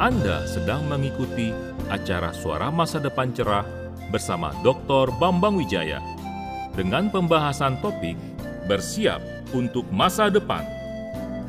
Anda 0.00 0.48
sedang 0.48 0.88
mengikuti 0.88 1.52
acara 1.92 2.32
Suara 2.32 2.72
Masa 2.72 2.96
Depan 2.96 3.36
Cerah 3.36 3.68
bersama 4.08 4.48
Dr. 4.64 5.12
Bambang 5.20 5.60
Wijaya 5.60 6.00
dengan 6.72 7.12
pembahasan 7.12 7.76
topik 7.84 8.16
Bersiap 8.64 9.20
untuk 9.52 9.84
Masa 9.92 10.32
Depan. 10.32 10.64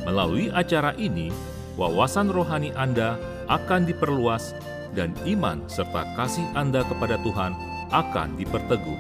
Melalui 0.04 0.52
acara 0.52 0.92
ini, 1.00 1.32
wawasan 1.80 2.28
rohani 2.28 2.76
Anda 2.76 3.16
akan 3.48 3.88
diperluas 3.88 4.52
dan 5.00 5.16
iman 5.24 5.64
serta 5.72 6.04
kasih 6.20 6.44
Anda 6.52 6.84
kepada 6.84 7.24
Tuhan 7.24 7.56
akan 7.96 8.36
diperteguh. 8.36 9.00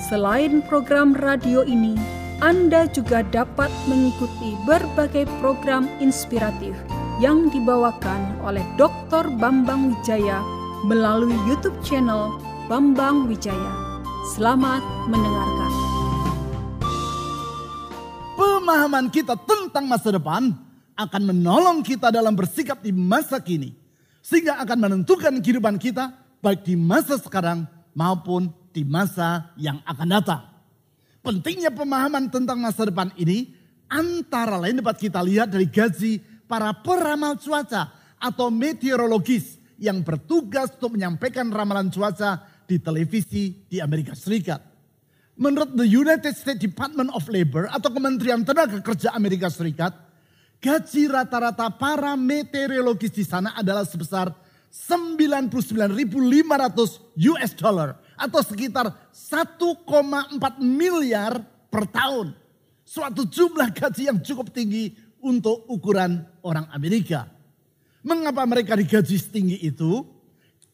Selain 0.00 0.64
program 0.64 1.12
radio 1.12 1.60
ini, 1.60 1.92
Anda 2.40 2.88
juga 2.88 3.20
dapat 3.20 3.68
mengikuti 3.84 4.56
berbagai 4.64 5.28
program 5.44 5.92
inspiratif 6.00 6.72
yang 7.22 7.46
dibawakan 7.54 8.42
oleh 8.42 8.66
Dr. 8.74 9.30
Bambang 9.38 9.94
Wijaya 9.94 10.42
melalui 10.82 11.38
YouTube 11.46 11.78
channel 11.86 12.34
Bambang 12.66 13.30
Wijaya. 13.30 13.70
Selamat 14.34 14.82
mendengarkan. 15.06 15.72
Pemahaman 18.34 19.06
kita 19.14 19.38
tentang 19.38 19.86
masa 19.86 20.10
depan 20.10 20.50
akan 20.98 21.22
menolong 21.30 21.86
kita 21.86 22.10
dalam 22.10 22.34
bersikap 22.34 22.82
di 22.82 22.90
masa 22.90 23.38
kini. 23.38 23.70
Sehingga 24.18 24.58
akan 24.58 24.78
menentukan 24.82 25.38
kehidupan 25.38 25.78
kita 25.78 26.10
baik 26.42 26.66
di 26.66 26.74
masa 26.74 27.22
sekarang 27.22 27.70
maupun 27.94 28.50
di 28.74 28.82
masa 28.82 29.54
yang 29.54 29.78
akan 29.86 30.08
datang. 30.10 30.42
Pentingnya 31.22 31.70
pemahaman 31.70 32.34
tentang 32.34 32.58
masa 32.58 32.82
depan 32.82 33.14
ini 33.14 33.54
antara 33.86 34.58
lain 34.58 34.82
dapat 34.82 35.06
kita 35.06 35.22
lihat 35.22 35.54
dari 35.54 35.70
gaji 35.70 36.31
para 36.52 36.76
peramal 36.76 37.40
cuaca 37.40 37.88
atau 38.20 38.52
meteorologis 38.52 39.56
yang 39.80 40.04
bertugas 40.04 40.68
untuk 40.76 41.00
menyampaikan 41.00 41.48
ramalan 41.48 41.88
cuaca 41.88 42.44
di 42.68 42.76
televisi 42.76 43.64
di 43.64 43.80
Amerika 43.80 44.12
Serikat. 44.12 44.60
Menurut 45.40 45.72
the 45.72 45.88
United 45.88 46.36
States 46.36 46.60
Department 46.60 47.08
of 47.16 47.24
Labor 47.32 47.72
atau 47.72 47.88
Kementerian 47.88 48.44
Tenaga 48.44 48.84
Kerja 48.84 49.16
Amerika 49.16 49.48
Serikat, 49.48 49.96
gaji 50.60 51.08
rata-rata 51.08 51.72
para 51.72 52.12
meteorologis 52.20 53.16
di 53.16 53.24
sana 53.24 53.56
adalah 53.56 53.88
sebesar 53.88 54.28
99.500 54.68 55.96
US 57.32 57.52
dollar 57.56 57.96
atau 58.12 58.44
sekitar 58.44 58.92
1,4 59.08 59.88
miliar 60.60 61.40
per 61.72 61.88
tahun. 61.88 62.36
Suatu 62.84 63.24
jumlah 63.24 63.72
gaji 63.72 64.12
yang 64.12 64.20
cukup 64.20 64.52
tinggi 64.52 64.92
untuk 65.22 65.64
ukuran 65.70 66.26
orang 66.42 66.66
Amerika. 66.74 67.30
Mengapa 68.02 68.42
mereka 68.42 68.74
digaji 68.74 69.14
setinggi 69.14 69.62
itu? 69.62 70.02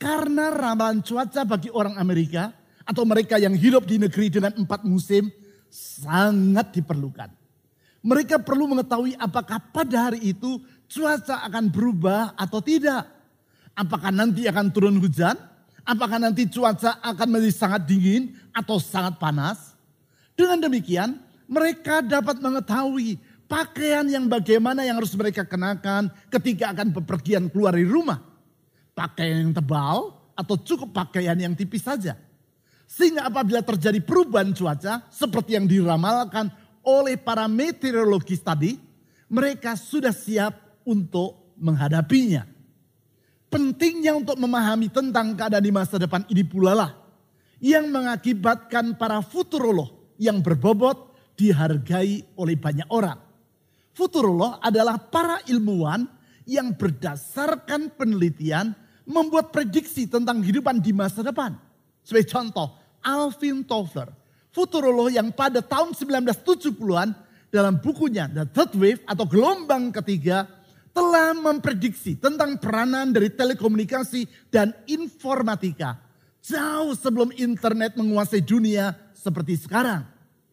Karena 0.01 0.49
ramalan 0.49 1.05
cuaca 1.05 1.45
bagi 1.45 1.69
orang 1.69 2.01
Amerika 2.01 2.57
atau 2.89 3.05
mereka 3.05 3.37
yang 3.37 3.53
hidup 3.53 3.85
di 3.85 4.01
negeri 4.01 4.33
dengan 4.33 4.57
empat 4.57 4.89
musim 4.89 5.29
sangat 5.69 6.73
diperlukan. 6.81 7.29
Mereka 8.01 8.41
perlu 8.41 8.73
mengetahui 8.73 9.19
apakah 9.21 9.61
pada 9.61 10.09
hari 10.09 10.33
itu 10.33 10.63
cuaca 10.89 11.45
akan 11.45 11.69
berubah 11.69 12.33
atau 12.33 12.65
tidak. 12.65 13.05
Apakah 13.77 14.09
nanti 14.09 14.49
akan 14.49 14.73
turun 14.73 14.97
hujan? 14.97 15.37
Apakah 15.85 16.17
nanti 16.17 16.49
cuaca 16.49 16.97
akan 17.05 17.29
menjadi 17.29 17.55
sangat 17.55 17.83
dingin 17.85 18.33
atau 18.57 18.81
sangat 18.81 19.21
panas? 19.21 19.77
Dengan 20.39 20.63
demikian, 20.63 21.19
mereka 21.49 22.05
dapat 22.05 22.39
mengetahui 22.39 23.19
Pakaian 23.49 24.05
yang 24.05 24.29
bagaimana 24.29 24.85
yang 24.85 25.01
harus 25.01 25.17
mereka 25.17 25.41
kenakan 25.49 26.13
ketika 26.29 26.77
akan 26.77 26.93
bepergian 26.93 27.49
keluar 27.49 27.73
dari 27.73 27.89
rumah. 27.89 28.21
Pakaian 28.93 29.41
yang 29.41 29.57
tebal 29.57 30.13
atau 30.37 30.55
cukup 30.61 30.93
pakaian 30.93 31.35
yang 31.35 31.57
tipis 31.57 31.81
saja. 31.81 32.13
Sehingga 32.85 33.25
apabila 33.25 33.65
terjadi 33.65 34.05
perubahan 34.05 34.53
cuaca 34.53 35.09
seperti 35.09 35.57
yang 35.57 35.65
diramalkan 35.65 36.53
oleh 36.85 37.17
para 37.17 37.49
meteorologis 37.49 38.45
tadi, 38.45 38.77
mereka 39.33 39.77
sudah 39.81 40.13
siap 40.13 40.85
untuk 40.85 41.57
menghadapinya. 41.57 42.45
Pentingnya 43.49 44.13
untuk 44.13 44.37
memahami 44.37 44.93
tentang 44.93 45.33
keadaan 45.33 45.65
di 45.65 45.73
masa 45.73 45.97
depan 45.97 46.21
ini 46.29 46.45
pula 46.45 46.77
lah 46.77 46.93
yang 47.65 47.89
mengakibatkan 47.89 49.01
para 49.01 49.25
futurolog 49.25 50.17
yang 50.21 50.45
berbobot 50.45 51.17
dihargai 51.33 52.29
oleh 52.37 52.57
banyak 52.61 52.89
orang. 52.93 53.28
Futurolog 53.99 54.63
adalah 54.63 54.95
para 54.95 55.43
ilmuwan 55.51 56.07
yang 56.47 56.71
berdasarkan 56.71 57.91
penelitian 57.99 58.71
membuat 59.03 59.51
prediksi 59.51 60.07
tentang 60.07 60.39
kehidupan 60.39 60.79
di 60.79 60.95
masa 60.95 61.27
depan. 61.27 61.59
Sebagai 62.07 62.31
contoh, 62.31 62.79
Alvin 63.03 63.67
Toffler, 63.67 64.15
futurolog 64.55 65.11
yang 65.11 65.35
pada 65.35 65.59
tahun 65.59 65.99
1970-an 65.99 67.11
dalam 67.51 67.83
bukunya 67.83 68.31
The 68.31 68.47
Third 68.47 68.79
Wave 68.79 69.03
atau 69.03 69.27
gelombang 69.27 69.91
ketiga 69.91 70.47
telah 70.95 71.35
memprediksi 71.35 72.15
tentang 72.23 72.55
peranan 72.63 73.11
dari 73.11 73.35
telekomunikasi 73.35 74.31
dan 74.47 74.79
informatika 74.87 75.99
jauh 76.39 76.95
sebelum 76.95 77.35
internet 77.35 77.99
menguasai 77.99 78.47
dunia 78.47 78.95
seperti 79.11 79.59
sekarang. 79.59 80.07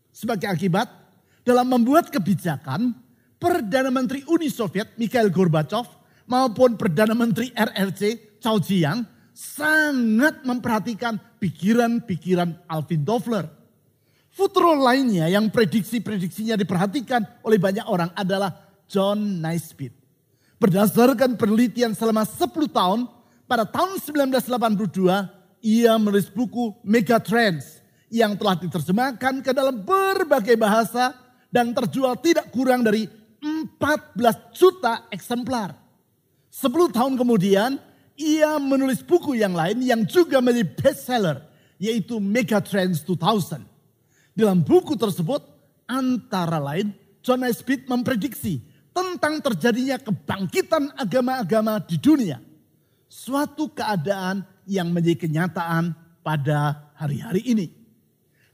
Sebagai 0.09 0.49
akibat, 0.49 0.89
dalam 1.45 1.69
membuat 1.69 2.09
kebijakan, 2.09 3.04
Perdana 3.35 3.91
Menteri 3.91 4.23
Uni 4.31 4.47
Soviet 4.47 4.95
Mikhail 4.95 5.27
Gorbachev 5.29 5.85
maupun 6.25 6.79
Perdana 6.79 7.13
Menteri 7.13 7.51
RRC 7.51 8.39
Chao 8.39 8.57
Jiang 8.61 9.03
sangat 9.35 10.47
memperhatikan 10.47 11.19
pikiran-pikiran 11.43 12.65
Alvin 12.71 13.03
Toffler. 13.03 13.45
Futuro 14.31 14.75
lainnya 14.75 15.31
yang 15.31 15.47
prediksi-prediksinya 15.47 16.59
diperhatikan 16.59 17.43
oleh 17.43 17.59
banyak 17.59 17.87
orang 17.87 18.11
adalah 18.15 18.51
John 18.87 19.39
Naisbitt. 19.39 19.95
Berdasarkan 20.59 21.35
penelitian 21.35 21.95
selama 21.95 22.23
10 22.23 22.47
tahun, 22.71 23.07
pada 23.47 23.67
tahun 23.67 23.99
1982 23.99 25.63
ia 25.63 25.95
menulis 25.99 26.31
buku 26.31 26.75
Megatrends 26.83 27.83
yang 28.07 28.35
telah 28.39 28.55
diterjemahkan 28.59 29.43
ke 29.43 29.51
dalam 29.51 29.83
berbagai 29.83 30.55
bahasa 30.55 31.15
dan 31.51 31.71
terjual 31.75 32.15
tidak 32.19 32.51
kurang 32.51 32.83
dari 32.83 33.07
14 33.45 34.57
juta 34.57 35.05
eksemplar. 35.13 35.77
10 36.49 36.89
tahun 36.89 37.13
kemudian 37.13 37.77
ia 38.17 38.57
menulis 38.57 39.05
buku 39.05 39.37
yang 39.37 39.53
lain 39.53 39.85
yang 39.85 40.01
juga 40.09 40.41
menjadi 40.41 40.65
bestseller 40.73 41.37
yaitu 41.77 42.17
Megatrends 42.17 43.05
2000. 43.05 43.61
Dalam 44.33 44.65
buku 44.65 44.97
tersebut 44.97 45.45
antara 45.85 46.57
lain 46.57 46.89
John 47.21 47.45
Naisbitt 47.45 47.85
memprediksi 47.85 48.65
tentang 48.95 49.43
terjadinya 49.43 50.01
kebangkitan 50.01 50.95
agama-agama 50.97 51.77
di 51.85 52.01
dunia. 52.01 52.41
Suatu 53.05 53.69
keadaan 53.69 54.41
yang 54.65 54.89
menjadi 54.89 55.29
kenyataan 55.29 55.93
pada 56.25 56.89
hari-hari 56.97 57.45
ini. 57.45 57.67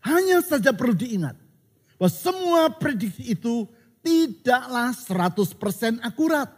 Hanya 0.04 0.42
saja 0.44 0.74
perlu 0.76 0.98
diingat 0.98 1.38
bahwa 1.96 2.12
semua 2.12 2.62
prediksi 2.74 3.38
itu 3.38 3.70
tidaklah 4.02 4.92
100% 4.92 6.02
akurat. 6.04 6.50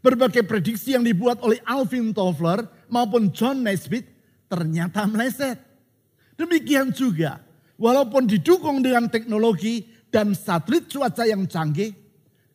Berbagai 0.00 0.48
prediksi 0.48 0.96
yang 0.96 1.04
dibuat 1.04 1.44
oleh 1.44 1.60
Alvin 1.68 2.16
Toffler 2.16 2.64
maupun 2.88 3.28
John 3.36 3.60
Naisbitt 3.60 4.08
ternyata 4.48 5.04
meleset. 5.04 5.60
Demikian 6.40 6.88
juga, 6.88 7.44
walaupun 7.76 8.24
didukung 8.24 8.80
dengan 8.80 9.12
teknologi 9.12 9.84
dan 10.08 10.32
satelit 10.32 10.88
cuaca 10.88 11.28
yang 11.28 11.44
canggih, 11.44 11.92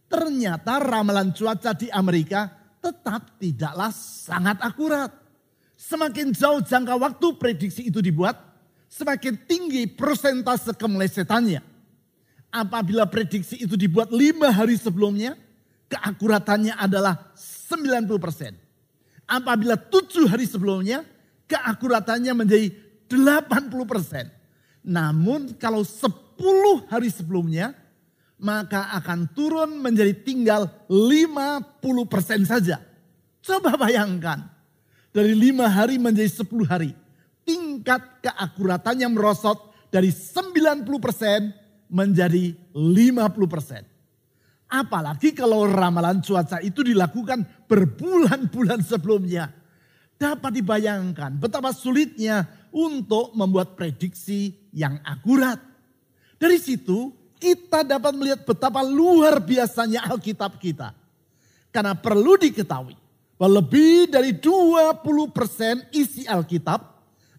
ternyata 0.10 0.82
ramalan 0.82 1.30
cuaca 1.38 1.78
di 1.78 1.86
Amerika 1.94 2.50
tetap 2.82 3.38
tidaklah 3.38 3.94
sangat 3.94 4.58
akurat. 4.66 5.14
Semakin 5.78 6.34
jauh 6.34 6.66
jangka 6.66 6.98
waktu 6.98 7.28
prediksi 7.38 7.94
itu 7.94 8.02
dibuat, 8.02 8.42
semakin 8.90 9.38
tinggi 9.46 9.86
persentase 9.86 10.74
kemelesetannya 10.74 11.75
apabila 12.56 13.04
prediksi 13.04 13.60
itu 13.60 13.76
dibuat 13.76 14.16
lima 14.16 14.48
hari 14.48 14.80
sebelumnya, 14.80 15.36
keakuratannya 15.92 16.80
adalah 16.80 17.36
90%. 17.36 18.56
Apabila 19.28 19.76
tujuh 19.76 20.32
hari 20.32 20.48
sebelumnya, 20.48 21.04
keakuratannya 21.52 22.32
menjadi 22.32 22.72
80%. 23.12 24.32
Namun 24.88 25.60
kalau 25.60 25.84
10 25.84 26.88
hari 26.88 27.12
sebelumnya, 27.12 27.76
maka 28.40 28.96
akan 29.04 29.28
turun 29.36 29.76
menjadi 29.84 30.16
tinggal 30.24 30.72
50% 30.88 32.48
saja. 32.48 32.80
Coba 33.44 33.76
bayangkan, 33.76 34.48
dari 35.12 35.36
lima 35.36 35.68
hari 35.68 36.00
menjadi 36.00 36.46
10 36.46 36.66
hari. 36.66 36.92
Tingkat 37.46 38.26
keakuratannya 38.26 39.06
merosot 39.06 39.58
dari 39.94 40.10
90% 40.10 41.65
menjadi 41.96 42.52
50%. 42.76 43.96
Apalagi 44.68 45.32
kalau 45.32 45.64
ramalan 45.64 46.20
cuaca 46.20 46.60
itu 46.60 46.84
dilakukan 46.84 47.48
berbulan-bulan 47.72 48.84
sebelumnya. 48.84 49.48
Dapat 50.16 50.52
dibayangkan 50.60 51.40
betapa 51.40 51.72
sulitnya 51.72 52.44
untuk 52.76 53.32
membuat 53.32 53.80
prediksi 53.80 54.52
yang 54.76 55.00
akurat. 55.08 55.60
Dari 56.36 56.60
situ 56.60 57.16
kita 57.40 57.88
dapat 57.88 58.12
melihat 58.16 58.44
betapa 58.44 58.84
luar 58.84 59.40
biasanya 59.40 60.12
Alkitab 60.12 60.60
kita. 60.60 60.92
Karena 61.72 61.96
perlu 61.96 62.36
diketahui 62.40 62.96
bahwa 63.36 63.60
lebih 63.60 64.08
dari 64.08 64.36
20% 64.36 65.92
isi 65.92 66.24
Alkitab 66.24 66.80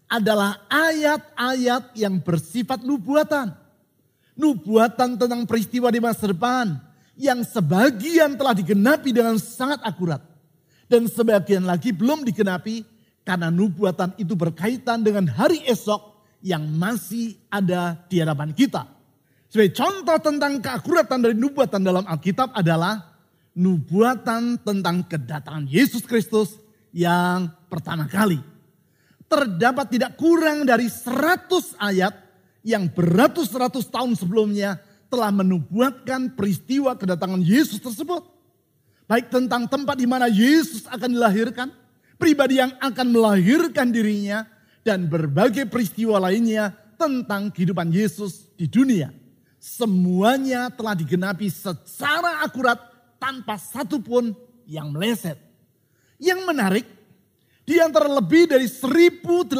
adalah 0.07 0.65
ayat-ayat 0.69 1.97
yang 1.97 2.21
bersifat 2.21 2.85
nubuatan. 2.85 3.66
Nubuatan 4.37 5.17
tentang 5.17 5.41
peristiwa 5.49 5.89
di 5.89 5.97
masa 5.97 6.29
depan 6.29 6.77
yang 7.17 7.41
sebagian 7.41 8.37
telah 8.37 8.53
digenapi 8.53 9.09
dengan 9.09 9.35
sangat 9.41 9.81
akurat. 9.81 10.21
Dan 10.87 11.09
sebagian 11.09 11.65
lagi 11.67 11.91
belum 11.91 12.23
digenapi 12.23 12.85
karena 13.27 13.51
nubuatan 13.51 14.15
itu 14.15 14.37
berkaitan 14.39 15.03
dengan 15.03 15.27
hari 15.27 15.59
esok 15.67 15.99
yang 16.39 16.63
masih 16.63 17.35
ada 17.51 17.97
di 18.07 18.23
hadapan 18.23 18.55
kita. 18.55 18.87
Sebagai 19.51 19.75
contoh 19.75 20.17
tentang 20.21 20.63
keakuratan 20.63 21.19
dari 21.19 21.35
nubuatan 21.35 21.81
dalam 21.83 22.05
Alkitab 22.07 22.55
adalah 22.55 23.17
nubuatan 23.57 24.61
tentang 24.61 25.03
kedatangan 25.09 25.65
Yesus 25.65 26.05
Kristus 26.05 26.55
yang 26.93 27.51
pertama 27.67 28.05
kali. 28.05 28.39
Terdapat 29.27 29.91
tidak 29.91 30.15
kurang 30.15 30.63
dari 30.63 30.87
100 30.87 31.75
ayat 31.83 32.15
yang 32.67 32.91
beratus-ratus 32.91 33.87
tahun 33.87 34.19
sebelumnya 34.19 34.83
telah 35.07 35.31
menubuatkan 35.31 36.35
peristiwa 36.35 36.99
kedatangan 36.99 37.39
Yesus 37.39 37.79
tersebut. 37.79 38.27
Baik 39.07 39.31
tentang 39.31 39.71
tempat 39.71 39.95
di 39.95 40.03
mana 40.03 40.27
Yesus 40.27 40.83
akan 40.91 41.15
dilahirkan, 41.15 41.71
pribadi 42.19 42.59
yang 42.59 42.75
akan 42.83 43.07
melahirkan 43.07 43.87
dirinya, 43.87 44.43
dan 44.83 45.07
berbagai 45.07 45.63
peristiwa 45.71 46.19
lainnya 46.19 46.75
tentang 46.99 47.47
kehidupan 47.55 47.87
Yesus 47.87 48.51
di 48.59 48.67
dunia. 48.67 49.15
Semuanya 49.63 50.67
telah 50.67 50.91
digenapi 50.91 51.47
secara 51.47 52.43
akurat 52.43 52.75
tanpa 53.15 53.55
satu 53.55 54.03
pun 54.03 54.35
yang 54.67 54.91
meleset. 54.91 55.39
Yang 56.19 56.39
menarik, 56.43 56.85
di 57.63 57.79
antara 57.79 58.11
lebih 58.11 58.51
dari 58.51 58.67
1800 58.67 59.55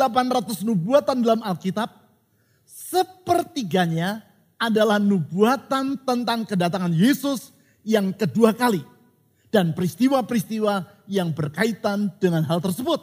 nubuatan 0.64 1.24
dalam 1.24 1.40
Alkitab, 1.44 1.97
sepertiganya 2.88 4.24
adalah 4.58 4.98
nubuatan 4.98 6.00
tentang 6.02 6.48
kedatangan 6.48 6.94
Yesus 6.96 7.52
yang 7.84 8.16
kedua 8.16 8.56
kali. 8.56 8.82
Dan 9.48 9.72
peristiwa-peristiwa 9.72 11.08
yang 11.08 11.32
berkaitan 11.32 12.12
dengan 12.20 12.44
hal 12.44 12.60
tersebut. 12.60 13.00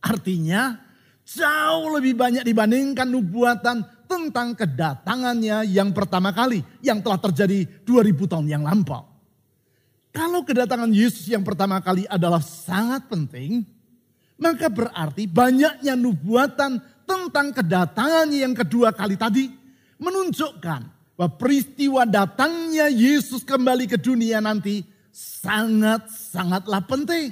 Artinya 0.00 0.80
jauh 1.24 1.92
lebih 1.92 2.16
banyak 2.16 2.44
dibandingkan 2.44 3.04
nubuatan 3.04 3.84
tentang 4.08 4.56
kedatangannya 4.56 5.68
yang 5.68 5.92
pertama 5.92 6.32
kali. 6.32 6.64
Yang 6.80 6.98
telah 7.04 7.20
terjadi 7.20 7.58
2000 7.84 8.32
tahun 8.32 8.46
yang 8.48 8.64
lampau. 8.64 9.04
Kalau 10.14 10.46
kedatangan 10.46 10.94
Yesus 10.94 11.26
yang 11.26 11.42
pertama 11.42 11.82
kali 11.82 12.06
adalah 12.06 12.38
sangat 12.38 13.10
penting, 13.10 13.66
maka 14.38 14.70
berarti 14.70 15.26
banyaknya 15.26 15.98
nubuatan 15.98 16.78
tentang 17.04 17.52
kedatangannya 17.52 18.44
yang 18.44 18.54
kedua 18.56 18.92
kali 18.92 19.14
tadi 19.14 19.48
menunjukkan 20.00 20.80
bahwa 21.14 21.30
peristiwa 21.38 22.02
datangnya 22.02 22.90
Yesus 22.90 23.46
kembali 23.46 23.86
ke 23.86 23.96
dunia 24.00 24.42
nanti 24.42 24.82
sangat-sangatlah 25.14 26.82
penting. 26.90 27.30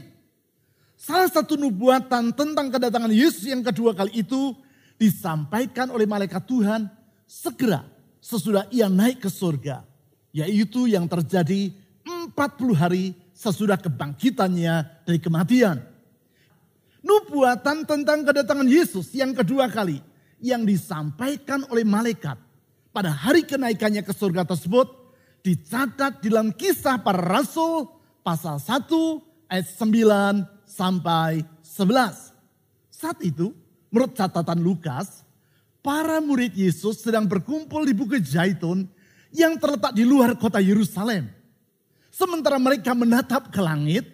Salah 0.94 1.26
satu 1.26 1.58
nubuatan 1.58 2.30
tentang 2.30 2.70
kedatangan 2.70 3.10
Yesus 3.10 3.42
yang 3.50 3.66
kedua 3.66 3.90
kali 3.90 4.22
itu 4.22 4.54
disampaikan 4.94 5.90
oleh 5.90 6.06
malaikat 6.06 6.46
Tuhan 6.46 6.86
segera 7.26 7.82
sesudah 8.22 8.70
ia 8.70 8.86
naik 8.86 9.26
ke 9.26 9.30
surga. 9.32 9.82
Yaitu 10.30 10.86
yang 10.86 11.10
terjadi 11.10 11.74
40 12.06 12.32
hari 12.78 13.18
sesudah 13.34 13.76
kebangkitannya 13.76 15.04
dari 15.04 15.18
kematian. 15.18 15.82
Nubuatan 17.02 17.82
tentang 17.82 18.22
kedatangan 18.22 18.66
Yesus 18.66 19.10
yang 19.14 19.34
kedua 19.34 19.66
kali 19.66 19.98
yang 20.38 20.62
disampaikan 20.62 21.66
oleh 21.70 21.82
malaikat 21.82 22.38
pada 22.94 23.10
hari 23.10 23.42
kenaikannya 23.42 24.06
ke 24.06 24.14
surga 24.14 24.46
tersebut 24.46 24.86
dicatat 25.42 26.22
dalam 26.22 26.54
kisah 26.54 27.02
para 27.02 27.18
rasul 27.18 27.90
pasal 28.22 28.62
1 28.62 28.86
ayat 29.50 29.66
9 29.66 30.46
sampai 30.62 31.42
11. 31.66 32.30
Saat 32.94 33.18
itu 33.26 33.50
menurut 33.90 34.14
catatan 34.14 34.62
Lukas, 34.62 35.26
para 35.82 36.22
murid 36.22 36.54
Yesus 36.54 37.02
sedang 37.02 37.26
berkumpul 37.26 37.82
di 37.82 37.92
Bukit 37.92 38.22
Zaitun 38.22 38.86
yang 39.34 39.58
terletak 39.58 39.92
di 39.92 40.06
luar 40.06 40.38
kota 40.38 40.62
Yerusalem. 40.62 41.26
Sementara 42.12 42.62
mereka 42.62 42.94
menatap 42.94 43.50
ke 43.50 43.58
langit, 43.58 44.06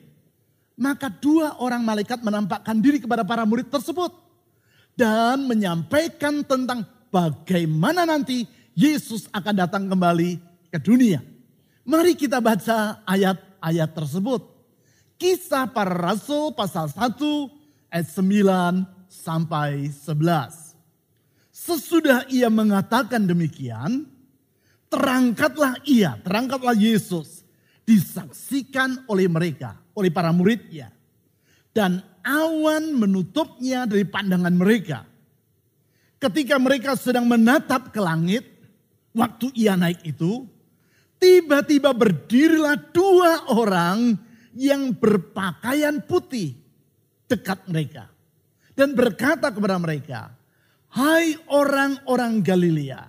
maka 0.79 1.11
dua 1.11 1.59
orang 1.59 1.83
malaikat 1.83 2.23
menampakkan 2.23 2.79
diri 2.79 3.03
kepada 3.03 3.27
para 3.27 3.43
murid 3.43 3.67
tersebut. 3.67 4.15
Dan 4.95 5.47
menyampaikan 5.47 6.43
tentang 6.43 6.87
bagaimana 7.11 8.07
nanti 8.07 8.47
Yesus 8.79 9.27
akan 9.35 9.55
datang 9.55 9.85
kembali 9.91 10.39
ke 10.71 10.79
dunia. 10.79 11.23
Mari 11.83 12.15
kita 12.15 12.39
baca 12.39 13.03
ayat-ayat 13.07 13.91
tersebut. 13.95 14.43
Kisah 15.19 15.67
para 15.71 15.95
Rasul 15.95 16.55
pasal 16.55 16.87
1 16.91 16.95
ayat 17.91 18.07
9 18.07 18.87
sampai 19.11 19.91
11. 19.91 20.79
Sesudah 21.51 22.23
ia 22.31 22.47
mengatakan 22.47 23.27
demikian, 23.27 24.07
terangkatlah 24.87 25.75
ia, 25.83 26.15
terangkatlah 26.23 26.75
Yesus 26.75 27.43
disaksikan 27.89 29.09
oleh 29.09 29.25
mereka, 29.27 29.81
oleh 29.99 30.15
para 30.15 30.31
muridnya. 30.31 30.95
Dan 31.75 31.99
awan 32.23 32.95
menutupnya 32.95 33.85
dari 33.85 34.07
pandangan 34.07 34.55
mereka. 34.55 35.03
Ketika 36.19 36.59
mereka 36.59 36.95
sedang 36.99 37.27
menatap 37.27 37.91
ke 37.95 38.01
langit, 38.03 38.47
waktu 39.15 39.51
ia 39.55 39.79
naik 39.79 40.03
itu, 40.03 40.47
tiba-tiba 41.19 41.95
berdirilah 41.95 42.79
dua 42.91 43.51
orang 43.55 44.19
yang 44.55 44.91
berpakaian 44.95 46.03
putih 46.03 46.59
dekat 47.31 47.63
mereka. 47.71 48.11
Dan 48.75 48.95
berkata 48.95 49.51
kepada 49.51 49.79
mereka, 49.79 50.35
Hai 50.89 51.37
orang-orang 51.53 52.41
Galilea, 52.41 53.07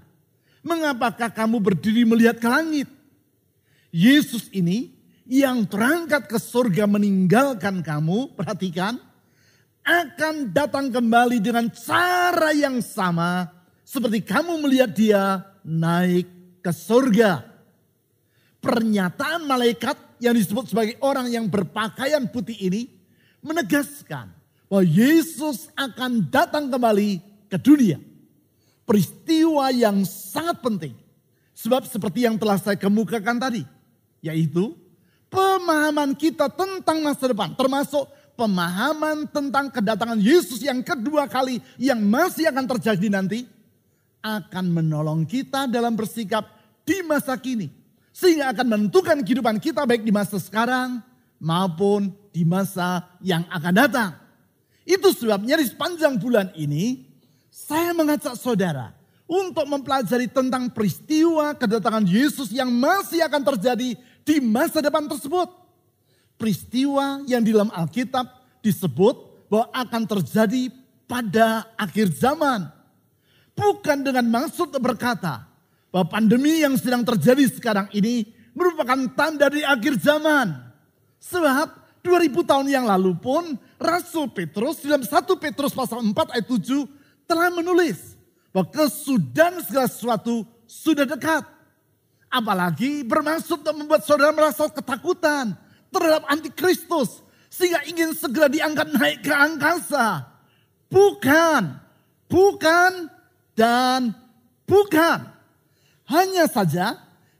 mengapakah 0.61 1.31
kamu 1.31 1.57
berdiri 1.63 2.03
melihat 2.03 2.37
ke 2.37 2.49
langit? 2.49 2.89
Yesus 3.89 4.51
ini 4.53 4.98
yang 5.29 5.69
terangkat 5.69 6.25
ke 6.25 6.41
surga 6.41 6.89
meninggalkan 6.89 7.85
kamu, 7.85 8.33
perhatikan, 8.33 8.97
akan 9.85 10.49
datang 10.49 10.89
kembali 10.89 11.37
dengan 11.37 11.69
cara 11.69 12.49
yang 12.49 12.81
sama 12.81 13.45
seperti 13.85 14.25
kamu 14.25 14.65
melihat 14.65 14.89
dia 14.89 15.45
naik 15.61 16.25
ke 16.65 16.71
surga. 16.73 17.45
Pernyataan 18.59 19.45
malaikat 19.45 19.95
yang 20.17 20.33
disebut 20.33 20.73
sebagai 20.73 20.97
orang 20.99 21.29
yang 21.29 21.45
berpakaian 21.45 22.25
putih 22.27 22.57
ini 22.57 22.89
menegaskan 23.45 24.33
bahwa 24.65 24.83
Yesus 24.83 25.69
akan 25.77 26.25
datang 26.27 26.73
kembali 26.73 27.21
ke 27.47 27.57
dunia. 27.61 28.01
Peristiwa 28.83 29.69
yang 29.69 30.01
sangat 30.09 30.57
penting. 30.65 30.97
Sebab 31.53 31.85
seperti 31.85 32.25
yang 32.25 32.35
telah 32.41 32.57
saya 32.57 32.81
kemukakan 32.81 33.37
tadi 33.37 33.61
yaitu 34.19 34.75
pemahaman 35.69 36.17
kita 36.17 36.49
tentang 36.49 36.97
masa 37.05 37.29
depan, 37.29 37.53
termasuk 37.53 38.09
pemahaman 38.33 39.29
tentang 39.29 39.69
kedatangan 39.69 40.17
Yesus 40.17 40.65
yang 40.65 40.81
kedua 40.81 41.29
kali 41.29 41.61
yang 41.77 42.01
masih 42.01 42.49
akan 42.49 42.65
terjadi 42.65 43.07
nanti, 43.13 43.45
akan 44.25 44.65
menolong 44.73 45.29
kita 45.29 45.69
dalam 45.69 45.93
bersikap 45.93 46.41
di 46.81 47.05
masa 47.05 47.37
kini. 47.37 47.69
Sehingga 48.09 48.49
akan 48.49 48.65
menentukan 48.65 49.21
kehidupan 49.21 49.61
kita 49.61 49.85
baik 49.85 50.01
di 50.01 50.09
masa 50.09 50.41
sekarang 50.41 51.05
maupun 51.37 52.09
di 52.33 52.41
masa 52.41 53.05
yang 53.21 53.45
akan 53.53 53.73
datang. 53.77 54.11
Itu 54.89 55.13
sebabnya 55.13 55.61
di 55.61 55.69
sepanjang 55.69 56.17
bulan 56.17 56.49
ini 56.57 57.05
saya 57.53 57.93
mengajak 57.93 58.33
saudara 58.33 58.89
untuk 59.29 59.69
mempelajari 59.69 60.25
tentang 60.25 60.73
peristiwa 60.73 61.53
kedatangan 61.53 62.09
Yesus 62.09 62.49
yang 62.49 62.73
masih 62.73 63.21
akan 63.21 63.45
terjadi 63.53 63.93
di 64.25 64.35
masa 64.41 64.81
depan 64.81 65.05
tersebut. 65.05 65.58
Peristiwa 66.39 67.19
yang 67.27 67.43
di 67.43 67.51
dalam 67.51 67.67
Alkitab 67.67 68.23
disebut 68.63 69.45
bahwa 69.51 69.67
akan 69.75 70.03
terjadi 70.07 70.71
pada 71.03 71.67
akhir 71.75 72.15
zaman. 72.15 72.63
Bukan 73.59 74.07
dengan 74.07 74.23
maksud 74.23 74.71
berkata 74.79 75.43
bahwa 75.91 76.07
pandemi 76.07 76.63
yang 76.63 76.79
sedang 76.79 77.03
terjadi 77.03 77.43
sekarang 77.51 77.91
ini 77.91 78.23
merupakan 78.55 78.95
tanda 79.19 79.51
di 79.51 79.67
akhir 79.67 79.99
zaman. 79.99 80.55
Sebab 81.19 81.75
2000 82.07 82.31
tahun 82.47 82.67
yang 82.71 82.87
lalu 82.87 83.19
pun 83.19 83.59
Rasul 83.75 84.31
Petrus 84.31 84.79
dalam 84.79 85.03
1 85.03 85.11
Petrus 85.43 85.75
pasal 85.75 85.99
4 85.99 86.15
ayat 86.39 86.47
7 86.47 86.87
telah 87.27 87.51
menulis 87.51 88.15
bahwa 88.55 88.71
kesudahan 88.71 89.59
segala 89.67 89.91
sesuatu 89.91 90.47
sudah 90.63 91.03
dekat. 91.03 91.43
Apalagi 92.29 93.03
bermaksud 93.03 93.59
untuk 93.65 93.75
membuat 93.75 94.05
saudara 94.05 94.31
merasa 94.31 94.69
ketakutan 94.69 95.57
terhadap 95.89 96.23
antikristus 96.29 97.21
sehingga 97.49 97.81
ingin 97.89 98.13
segera 98.13 98.47
diangkat 98.47 98.87
naik 98.93 99.25
ke 99.25 99.33
angkasa. 99.33 100.29
Bukan, 100.89 101.77
bukan, 102.29 102.91
dan 103.53 104.15
bukan. 104.65 105.19
Hanya 106.09 106.49
saja 106.49 106.97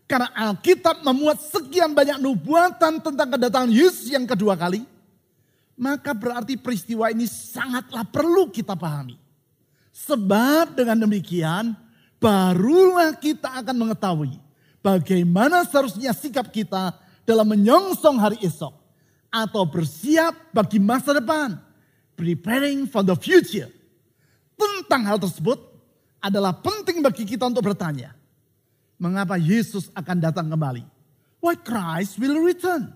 karena 0.10 0.30
Alkitab 0.34 1.02
memuat 1.06 1.42
sekian 1.42 1.94
banyak 1.94 2.18
nubuatan 2.18 3.02
tentang 3.02 3.30
kedatangan 3.30 3.72
Yesus 3.72 4.10
yang 4.10 4.26
kedua 4.26 4.58
kali, 4.58 4.86
maka 5.78 6.14
berarti 6.14 6.58
peristiwa 6.58 7.10
ini 7.10 7.26
sangatlah 7.26 8.06
perlu 8.06 8.50
kita 8.50 8.74
pahami. 8.78 9.18
Sebab 9.94 10.78
dengan 10.78 11.06
demikian 11.06 11.74
barulah 12.20 13.16
kita 13.16 13.64
akan 13.64 13.76
mengetahui 13.88 14.38
bagaimana 14.84 15.64
seharusnya 15.68 16.12
sikap 16.12 16.52
kita 16.52 16.94
dalam 17.30 17.46
menyongsong 17.46 18.18
hari 18.18 18.42
esok 18.42 18.74
atau 19.30 19.62
bersiap 19.70 20.50
bagi 20.50 20.82
masa 20.82 21.14
depan, 21.14 21.62
preparing 22.18 22.90
for 22.90 23.06
the 23.06 23.14
future. 23.14 23.70
Tentang 24.58 25.06
hal 25.06 25.22
tersebut 25.22 25.62
adalah 26.18 26.58
penting 26.58 27.06
bagi 27.06 27.30
kita 27.30 27.46
untuk 27.46 27.70
bertanya, 27.70 28.18
mengapa 28.98 29.38
Yesus 29.38 29.94
akan 29.94 30.18
datang 30.18 30.50
kembali? 30.50 30.82
Why 31.38 31.54
Christ 31.62 32.18
will 32.18 32.42
return? 32.42 32.90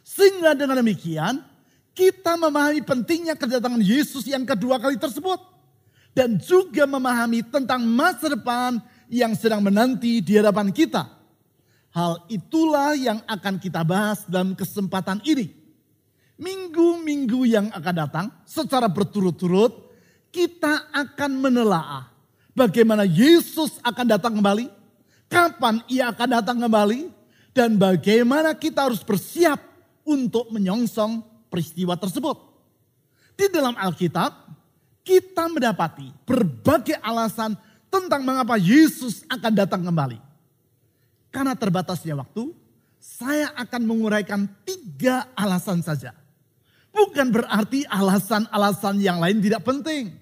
Sehingga 0.00 0.56
dengan 0.56 0.80
demikian, 0.80 1.44
kita 1.92 2.40
memahami 2.40 2.80
pentingnya 2.80 3.36
kedatangan 3.36 3.84
Yesus 3.84 4.24
yang 4.24 4.48
kedua 4.48 4.80
kali 4.80 4.96
tersebut. 4.96 5.36
Dan 6.16 6.40
juga 6.40 6.82
memahami 6.88 7.46
tentang 7.46 7.84
masa 7.84 8.32
depan 8.32 8.80
yang 9.06 9.38
sedang 9.38 9.62
menanti 9.62 10.18
di 10.18 10.34
hadapan 10.34 10.72
kita. 10.74 11.17
Hal 11.92 12.24
itulah 12.28 12.92
yang 12.94 13.24
akan 13.24 13.56
kita 13.56 13.80
bahas 13.82 14.28
dalam 14.28 14.52
kesempatan 14.52 15.24
ini. 15.24 15.56
Minggu-minggu 16.38 17.48
yang 17.48 17.66
akan 17.74 17.94
datang 17.94 18.26
secara 18.46 18.86
berturut-turut 18.86 19.88
kita 20.28 20.92
akan 20.92 21.40
menelaah 21.40 22.12
bagaimana 22.52 23.02
Yesus 23.08 23.80
akan 23.82 24.06
datang 24.06 24.38
kembali, 24.38 24.66
kapan 25.26 25.82
ia 25.88 26.12
akan 26.12 26.28
datang 26.38 26.58
kembali, 26.58 27.10
dan 27.56 27.74
bagaimana 27.78 28.54
kita 28.54 28.86
harus 28.86 29.02
bersiap 29.02 29.58
untuk 30.06 30.50
menyongsong 30.50 31.24
peristiwa 31.50 31.94
tersebut. 31.94 32.36
Di 33.38 33.46
dalam 33.50 33.78
Alkitab, 33.78 34.30
kita 35.06 35.48
mendapati 35.48 36.10
berbagai 36.26 36.98
alasan 37.00 37.56
tentang 37.88 38.20
mengapa 38.26 38.60
Yesus 38.60 39.24
akan 39.30 39.52
datang 39.54 39.80
kembali. 39.80 40.27
Karena 41.28 41.52
terbatasnya 41.52 42.16
waktu, 42.16 42.52
saya 42.98 43.52
akan 43.54 43.82
menguraikan 43.84 44.48
tiga 44.64 45.28
alasan 45.36 45.84
saja. 45.84 46.12
Bukan 46.90 47.30
berarti 47.30 47.86
alasan-alasan 47.86 48.98
yang 48.98 49.22
lain 49.22 49.38
tidak 49.38 49.62
penting. 49.62 50.16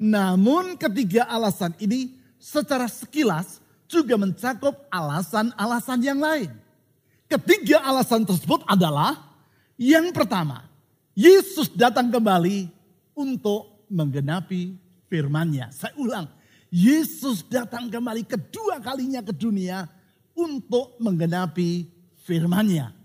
Namun 0.00 0.80
ketiga 0.80 1.28
alasan 1.28 1.76
ini 1.76 2.16
secara 2.40 2.88
sekilas 2.88 3.60
juga 3.84 4.16
mencakup 4.16 4.88
alasan-alasan 4.88 6.00
yang 6.00 6.18
lain. 6.18 6.50
Ketiga 7.30 7.84
alasan 7.84 8.24
tersebut 8.26 8.64
adalah 8.66 9.30
yang 9.76 10.10
pertama, 10.10 10.66
Yesus 11.14 11.70
datang 11.70 12.08
kembali 12.08 12.66
untuk 13.14 13.86
menggenapi 13.92 14.74
firman-Nya. 15.06 15.70
Saya 15.70 15.94
ulang, 16.00 16.26
Yesus 16.72 17.44
datang 17.46 17.92
kembali 17.92 18.24
kedua 18.24 18.80
kalinya 18.80 19.20
ke 19.20 19.36
dunia 19.36 19.84
untuk 20.40 20.96
menggenapi 20.96 21.84
firman-Nya. 22.24 22.96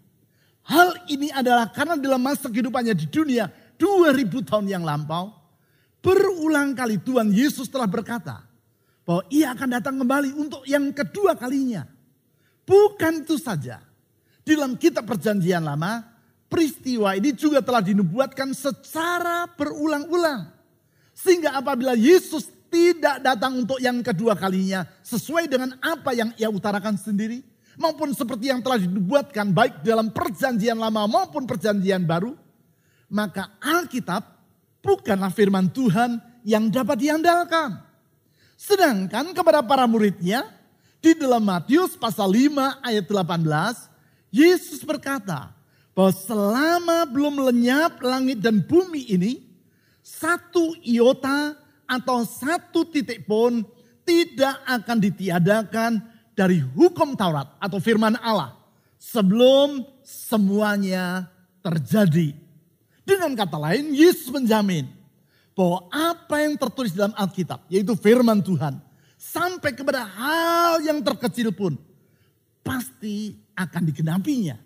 Hal 0.65 0.97
ini 1.11 1.29
adalah 1.29 1.69
karena 1.69 1.93
dalam 1.99 2.23
masa 2.23 2.49
kehidupannya 2.49 2.95
di 2.97 3.05
dunia 3.05 3.51
2000 3.77 4.47
tahun 4.47 4.65
yang 4.65 4.81
lampau, 4.81 5.29
berulang 6.01 6.73
kali 6.73 6.97
Tuhan 6.97 7.29
Yesus 7.29 7.69
telah 7.69 7.85
berkata 7.85 8.41
bahwa 9.05 9.21
ia 9.29 9.53
akan 9.53 9.69
datang 9.69 9.95
kembali 10.01 10.33
untuk 10.33 10.65
yang 10.65 10.89
kedua 10.89 11.37
kalinya. 11.37 11.85
Bukan 12.65 13.21
itu 13.21 13.37
saja. 13.37 13.77
Dalam 14.41 14.73
kitab 14.77 15.05
perjanjian 15.05 15.61
lama, 15.61 16.01
peristiwa 16.49 17.13
ini 17.13 17.33
juga 17.33 17.61
telah 17.61 17.85
dinubuatkan 17.85 18.53
secara 18.57 19.45
berulang-ulang. 19.53 20.49
Sehingga 21.13 21.53
apabila 21.61 21.93
Yesus 21.93 22.49
tidak 22.75 23.23
datang 23.23 23.63
untuk 23.63 23.79
yang 23.79 24.03
kedua 24.03 24.35
kalinya 24.35 24.83
sesuai 24.99 25.47
dengan 25.47 25.79
apa 25.79 26.11
yang 26.11 26.35
ia 26.35 26.51
utarakan 26.51 26.99
sendiri. 26.99 27.39
Maupun 27.79 28.11
seperti 28.11 28.51
yang 28.51 28.59
telah 28.59 28.79
dinubuatkan 28.79 29.51
baik 29.51 29.83
dalam 29.83 30.11
perjanjian 30.11 30.75
lama 30.75 31.07
maupun 31.07 31.47
perjanjian 31.47 32.03
baru. 32.03 32.35
Maka 33.07 33.55
Alkitab 33.63 34.23
bukanlah 34.83 35.31
firman 35.31 35.71
Tuhan 35.71 36.19
yang 36.43 36.67
dapat 36.67 36.99
diandalkan. 36.99 37.79
Sedangkan 38.55 39.31
kepada 39.35 39.63
para 39.63 39.83
muridnya 39.87 40.47
di 41.03 41.15
dalam 41.15 41.43
Matius 41.43 41.99
pasal 41.99 42.31
5 42.31 42.83
ayat 42.83 43.05
18 43.07 43.95
Yesus 44.35 44.83
berkata, 44.83 45.55
bahwa 45.95 46.11
selama 46.11 47.07
belum 47.07 47.39
lenyap 47.47 48.03
langit 48.03 48.43
dan 48.43 48.59
bumi 48.59 49.07
ini, 49.07 49.39
satu 50.03 50.75
iota 50.83 51.55
atau 51.85 52.25
satu 52.25 52.85
titik 52.89 53.25
pun 53.25 53.65
tidak 54.05 54.61
akan 54.65 54.97
ditiadakan 55.01 55.91
dari 56.35 56.61
hukum 56.61 57.17
Taurat 57.17 57.55
atau 57.57 57.79
firman 57.81 58.19
Allah 58.21 58.53
sebelum 58.99 59.85
semuanya 60.05 61.29
terjadi. 61.63 62.35
Dengan 63.05 63.37
kata 63.37 63.57
lain, 63.57 63.93
Yesus 63.93 64.33
menjamin 64.33 64.89
bahwa 65.53 65.87
apa 65.93 66.41
yang 66.41 66.57
tertulis 66.57 66.91
dalam 66.91 67.13
Alkitab, 67.13 67.63
yaitu 67.69 67.93
firman 67.95 68.41
Tuhan, 68.41 68.81
sampai 69.15 69.71
kepada 69.71 70.03
hal 70.03 70.81
yang 70.83 70.99
terkecil 71.05 71.53
pun, 71.53 71.77
pasti 72.65 73.37
akan 73.53 73.81
digenapinya. 73.85 74.57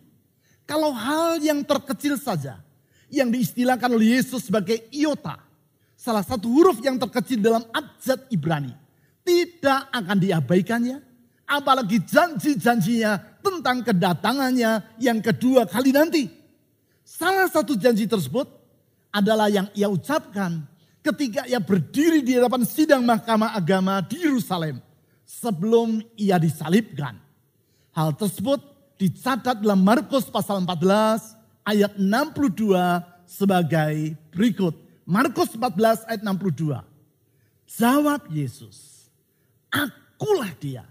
Kalau 0.63 0.95
hal 0.95 1.43
yang 1.43 1.61
terkecil 1.67 2.15
saja 2.15 2.63
yang 3.09 3.27
diistilahkan 3.33 3.89
oleh 3.89 4.17
Yesus 4.17 4.47
sebagai 4.47 4.87
iota, 4.93 5.48
salah 5.99 6.23
satu 6.23 6.47
huruf 6.47 6.79
yang 6.79 6.95
terkecil 6.95 7.43
dalam 7.43 7.67
abjad 7.75 8.23
Ibrani, 8.31 8.71
tidak 9.27 9.91
akan 9.91 10.17
diabaikannya, 10.23 10.97
apalagi 11.43 11.99
janji-janjinya 12.07 13.43
tentang 13.43 13.83
kedatangannya 13.83 14.95
yang 15.03 15.19
kedua 15.19 15.67
kali 15.67 15.91
nanti. 15.91 16.31
Salah 17.03 17.51
satu 17.51 17.75
janji 17.75 18.07
tersebut 18.07 18.47
adalah 19.11 19.51
yang 19.51 19.67
ia 19.75 19.91
ucapkan 19.91 20.63
ketika 21.03 21.43
ia 21.51 21.59
berdiri 21.59 22.23
di 22.23 22.39
hadapan 22.39 22.63
sidang 22.63 23.03
mahkamah 23.03 23.51
agama 23.57 23.99
di 23.99 24.23
Yerusalem 24.23 24.79
sebelum 25.27 25.99
ia 26.15 26.39
disalibkan. 26.39 27.19
Hal 27.91 28.15
tersebut 28.15 28.61
dicatat 28.95 29.59
dalam 29.59 29.83
Markus 29.83 30.29
pasal 30.31 30.63
14 30.63 31.67
ayat 31.67 31.91
62 31.97 32.71
sebagai 33.25 34.15
berikut. 34.31 34.88
Markus 35.09 35.57
14 35.57 36.05
ayat 36.05 36.21
62. 36.21 36.85
Jawab 37.65 38.29
Yesus, 38.29 39.09
akulah 39.73 40.53
dia. 40.61 40.85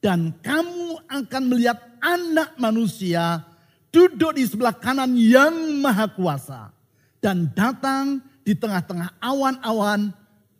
Dan 0.00 0.32
kamu 0.40 1.04
akan 1.04 1.42
melihat 1.52 1.76
anak 2.00 2.56
manusia 2.56 3.44
duduk 3.92 4.40
di 4.40 4.48
sebelah 4.48 4.72
kanan 4.72 5.12
yang 5.20 5.52
maha 5.84 6.08
kuasa. 6.08 6.72
Dan 7.20 7.52
datang 7.52 8.24
di 8.40 8.56
tengah-tengah 8.56 9.20
awan-awan 9.20 10.10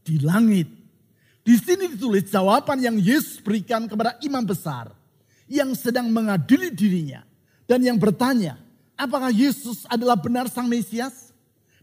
di 0.04 0.20
langit. 0.20 0.68
Di 1.42 1.58
sini 1.58 1.96
ditulis 1.96 2.28
jawaban 2.28 2.78
yang 2.78 3.00
Yesus 3.00 3.40
berikan 3.40 3.88
kepada 3.88 4.20
imam 4.22 4.44
besar 4.44 4.94
yang 5.50 5.74
sedang 5.74 6.06
mengadili 6.12 6.70
dirinya 6.70 7.26
dan 7.66 7.82
yang 7.82 7.98
bertanya, 7.98 8.60
apakah 8.94 9.34
Yesus 9.34 9.82
adalah 9.90 10.14
benar 10.14 10.46
sang 10.46 10.70
Mesias? 10.70 11.31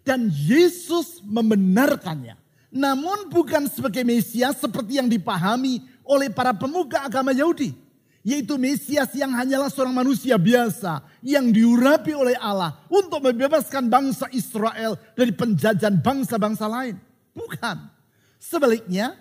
Dan 0.03 0.31
Yesus 0.31 1.21
membenarkannya. 1.21 2.39
Namun 2.69 3.33
bukan 3.33 3.65
sebagai 3.65 4.05
Mesias 4.05 4.61
seperti 4.61 5.01
yang 5.01 5.09
dipahami 5.09 5.81
oleh 6.05 6.29
para 6.29 6.53
pemuka 6.53 7.01
agama 7.01 7.33
Yahudi. 7.33 7.73
Yaitu 8.21 8.59
Mesias 8.59 9.09
yang 9.15 9.31
hanyalah 9.31 9.71
seorang 9.71 9.95
manusia 9.95 10.35
biasa 10.35 11.01
yang 11.23 11.49
diurapi 11.49 12.13
oleh 12.13 12.35
Allah 12.37 12.77
untuk 12.91 13.23
membebaskan 13.23 13.87
bangsa 13.87 14.27
Israel 14.35 14.99
dari 15.15 15.33
penjajahan 15.33 15.97
bangsa-bangsa 15.97 16.67
lain. 16.67 16.99
Bukan. 17.31 17.77
Sebaliknya, 18.37 19.15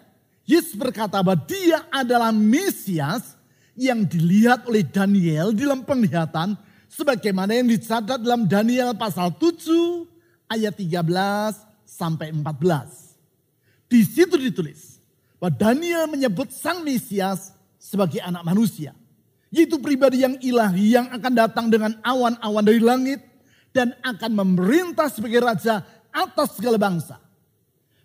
Yesus 0.49 0.75
berkata 0.75 1.23
bahwa 1.23 1.39
dia 1.47 1.87
adalah 1.93 2.35
Mesias 2.35 3.39
yang 3.79 4.03
dilihat 4.03 4.67
oleh 4.67 4.83
Daniel 4.83 5.55
dalam 5.55 5.87
penglihatan 5.87 6.59
sebagaimana 6.91 7.55
yang 7.55 7.71
dicatat 7.71 8.19
dalam 8.19 8.51
Daniel 8.51 8.91
pasal 8.99 9.31
7 9.31 10.18
ayat 10.49 10.75
13 10.75 11.05
sampai 11.85 12.33
14. 12.33 13.89
Di 13.89 14.05
situ 14.05 14.37
ditulis 14.37 15.01
bahwa 15.41 15.55
Daniel 15.55 16.05
menyebut 16.11 16.53
sang 16.53 16.85
Mesias 16.85 17.55
sebagai 17.81 18.21
anak 18.21 18.45
manusia. 18.45 18.93
Yaitu 19.49 19.81
pribadi 19.81 20.21
yang 20.21 20.37
ilahi 20.45 20.93
yang 20.93 21.09
akan 21.09 21.33
datang 21.33 21.73
dengan 21.73 21.97
awan-awan 22.05 22.61
dari 22.61 22.85
langit 22.85 23.25
dan 23.73 23.97
akan 24.05 24.45
memerintah 24.45 25.09
sebagai 25.09 25.41
raja 25.41 25.81
atas 26.13 26.61
segala 26.61 26.77
bangsa. 26.77 27.17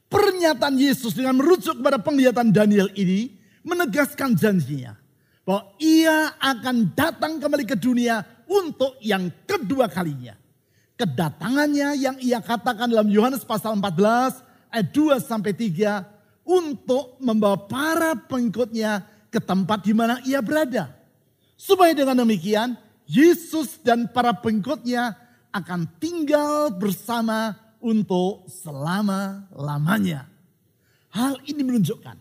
Pernyataan 0.07 0.77
Yesus 0.77 1.17
dengan 1.17 1.41
merujuk 1.41 1.83
kepada 1.83 1.99
penglihatan 1.99 2.53
Daniel 2.53 2.87
ini 2.95 3.33
menegaskan 3.65 4.37
janjinya 4.37 4.95
bahwa 5.43 5.73
ia 5.81 6.31
akan 6.39 6.95
datang 6.95 7.41
kembali 7.43 7.65
ke 7.67 7.75
dunia 7.75 8.23
untuk 8.47 8.95
yang 9.03 9.27
kedua 9.43 9.91
kalinya. 9.91 10.37
Kedatangannya 11.03 11.99
yang 11.99 12.15
ia 12.23 12.39
katakan 12.39 12.87
dalam 12.87 13.11
Yohanes 13.11 13.43
pasal 13.43 13.75
14 13.75 14.39
ayat 14.71 14.87
2 14.95 15.19
sampai 15.19 15.51
3 15.51 15.99
untuk 16.47 17.19
membawa 17.19 17.59
para 17.59 18.15
pengikutnya 18.15 19.03
ke 19.27 19.43
tempat 19.43 19.83
di 19.83 19.91
mana 19.91 20.23
ia 20.23 20.39
berada. 20.39 20.95
Supaya 21.59 21.91
dengan 21.91 22.23
demikian 22.23 22.79
Yesus 23.03 23.83
dan 23.83 24.07
para 24.15 24.31
pengikutnya 24.31 25.19
akan 25.51 25.91
tinggal 25.99 26.71
bersama 26.71 27.51
untuk 27.83 28.47
selama-lamanya. 28.47 30.31
Hal 31.11 31.35
ini 31.43 31.67
menunjukkan 31.67 32.15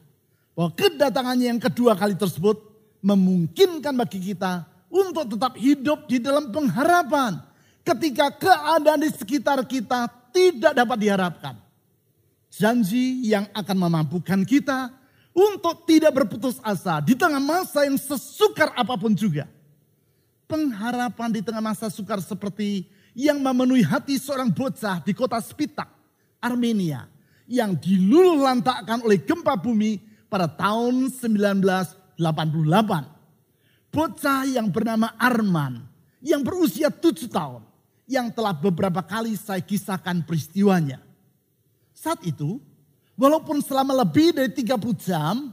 bahwa 0.58 0.74
kedatangannya 0.74 1.54
yang 1.54 1.62
kedua 1.62 1.94
kali 1.94 2.18
tersebut 2.18 2.58
memungkinkan 2.98 3.94
bagi 3.94 4.18
kita 4.34 4.66
untuk 4.90 5.30
tetap 5.30 5.54
hidup 5.54 6.10
di 6.10 6.18
dalam 6.18 6.50
pengharapan 6.50 7.51
ketika 7.82 8.30
keadaan 8.34 9.02
di 9.02 9.10
sekitar 9.10 9.62
kita 9.66 10.10
tidak 10.32 10.72
dapat 10.74 10.98
diharapkan. 10.98 11.54
Janji 12.52 13.28
yang 13.32 13.48
akan 13.56 13.76
memampukan 13.88 14.44
kita 14.44 14.92
untuk 15.32 15.88
tidak 15.88 16.12
berputus 16.12 16.60
asa 16.60 17.00
di 17.00 17.16
tengah 17.16 17.40
masa 17.40 17.88
yang 17.88 17.96
sesukar 17.96 18.72
apa 18.76 18.94
pun 18.96 19.16
juga. 19.16 19.48
Pengharapan 20.44 21.32
di 21.32 21.40
tengah 21.40 21.64
masa 21.64 21.88
sukar 21.88 22.20
seperti 22.20 22.84
yang 23.16 23.40
memenuhi 23.40 23.80
hati 23.80 24.20
seorang 24.20 24.52
bocah 24.52 25.00
di 25.00 25.16
kota 25.16 25.40
Spitak, 25.40 25.88
Armenia, 26.44 27.08
yang 27.48 27.72
diluluh 27.72 28.36
lantakkan 28.44 29.00
oleh 29.00 29.16
gempa 29.24 29.56
bumi 29.56 29.96
pada 30.28 30.44
tahun 30.44 31.08
1988. 31.08 32.20
Bocah 33.92 34.44
yang 34.44 34.68
bernama 34.68 35.16
Arman, 35.16 35.88
yang 36.20 36.44
berusia 36.44 36.92
tujuh 36.92 37.32
tahun, 37.32 37.64
yang 38.12 38.28
telah 38.28 38.52
beberapa 38.52 39.00
kali 39.00 39.32
saya 39.40 39.64
kisahkan 39.64 40.20
peristiwanya. 40.20 41.00
Saat 41.96 42.20
itu, 42.28 42.60
walaupun 43.16 43.64
selama 43.64 43.96
lebih 44.04 44.36
dari 44.36 44.52
30 44.52 44.92
jam, 45.00 45.48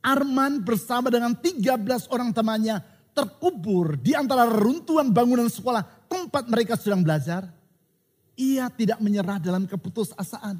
Arman 0.00 0.64
bersama 0.64 1.12
dengan 1.12 1.36
13 1.36 2.08
orang 2.08 2.32
temannya 2.32 2.80
terkubur 3.12 4.00
di 4.00 4.16
antara 4.16 4.48
reruntuhan 4.48 5.12
bangunan 5.12 5.46
sekolah 5.46 6.08
tempat 6.08 6.48
mereka 6.48 6.74
sedang 6.80 7.04
belajar. 7.04 7.46
Ia 8.40 8.72
tidak 8.72 8.96
menyerah 9.04 9.36
dalam 9.36 9.68
keputusasaan. 9.68 10.56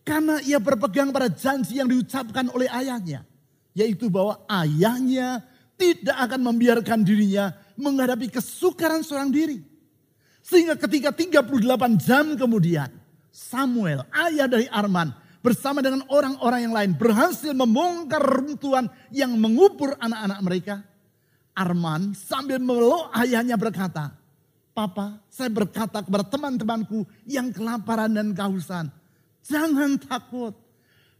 Karena 0.00 0.40
ia 0.40 0.56
berpegang 0.56 1.12
pada 1.12 1.28
janji 1.28 1.76
yang 1.76 1.92
diucapkan 1.92 2.48
oleh 2.56 2.64
ayahnya. 2.72 3.28
Yaitu 3.76 4.08
bahwa 4.08 4.40
ayahnya 4.48 5.44
tidak 5.76 6.16
akan 6.16 6.40
membiarkan 6.48 7.04
dirinya 7.04 7.52
menghadapi 7.76 8.32
kesukaran 8.32 9.04
seorang 9.04 9.28
diri. 9.28 9.60
Sehingga 10.48 10.80
ketika 10.80 11.12
38 11.12 12.00
jam 12.00 12.32
kemudian 12.32 12.88
Samuel, 13.28 14.08
ayah 14.16 14.48
dari 14.48 14.64
Arman, 14.72 15.12
bersama 15.44 15.84
dengan 15.84 16.02
orang-orang 16.08 16.60
yang 16.64 16.74
lain 16.74 16.92
berhasil 16.96 17.52
membongkar 17.52 18.20
runtuhan 18.20 18.88
yang 19.12 19.36
mengubur 19.36 19.92
anak-anak 20.00 20.40
mereka. 20.40 20.76
Arman 21.52 22.14
sambil 22.14 22.62
meluk 22.62 23.10
ayahnya 23.12 23.60
berkata, 23.60 24.14
Papa, 24.72 25.18
saya 25.26 25.50
berkata 25.50 26.00
kepada 26.06 26.22
teman-temanku 26.22 27.02
yang 27.26 27.50
kelaparan 27.50 28.14
dan 28.14 28.30
kehausan, 28.30 28.88
jangan 29.42 29.98
takut. 29.98 30.54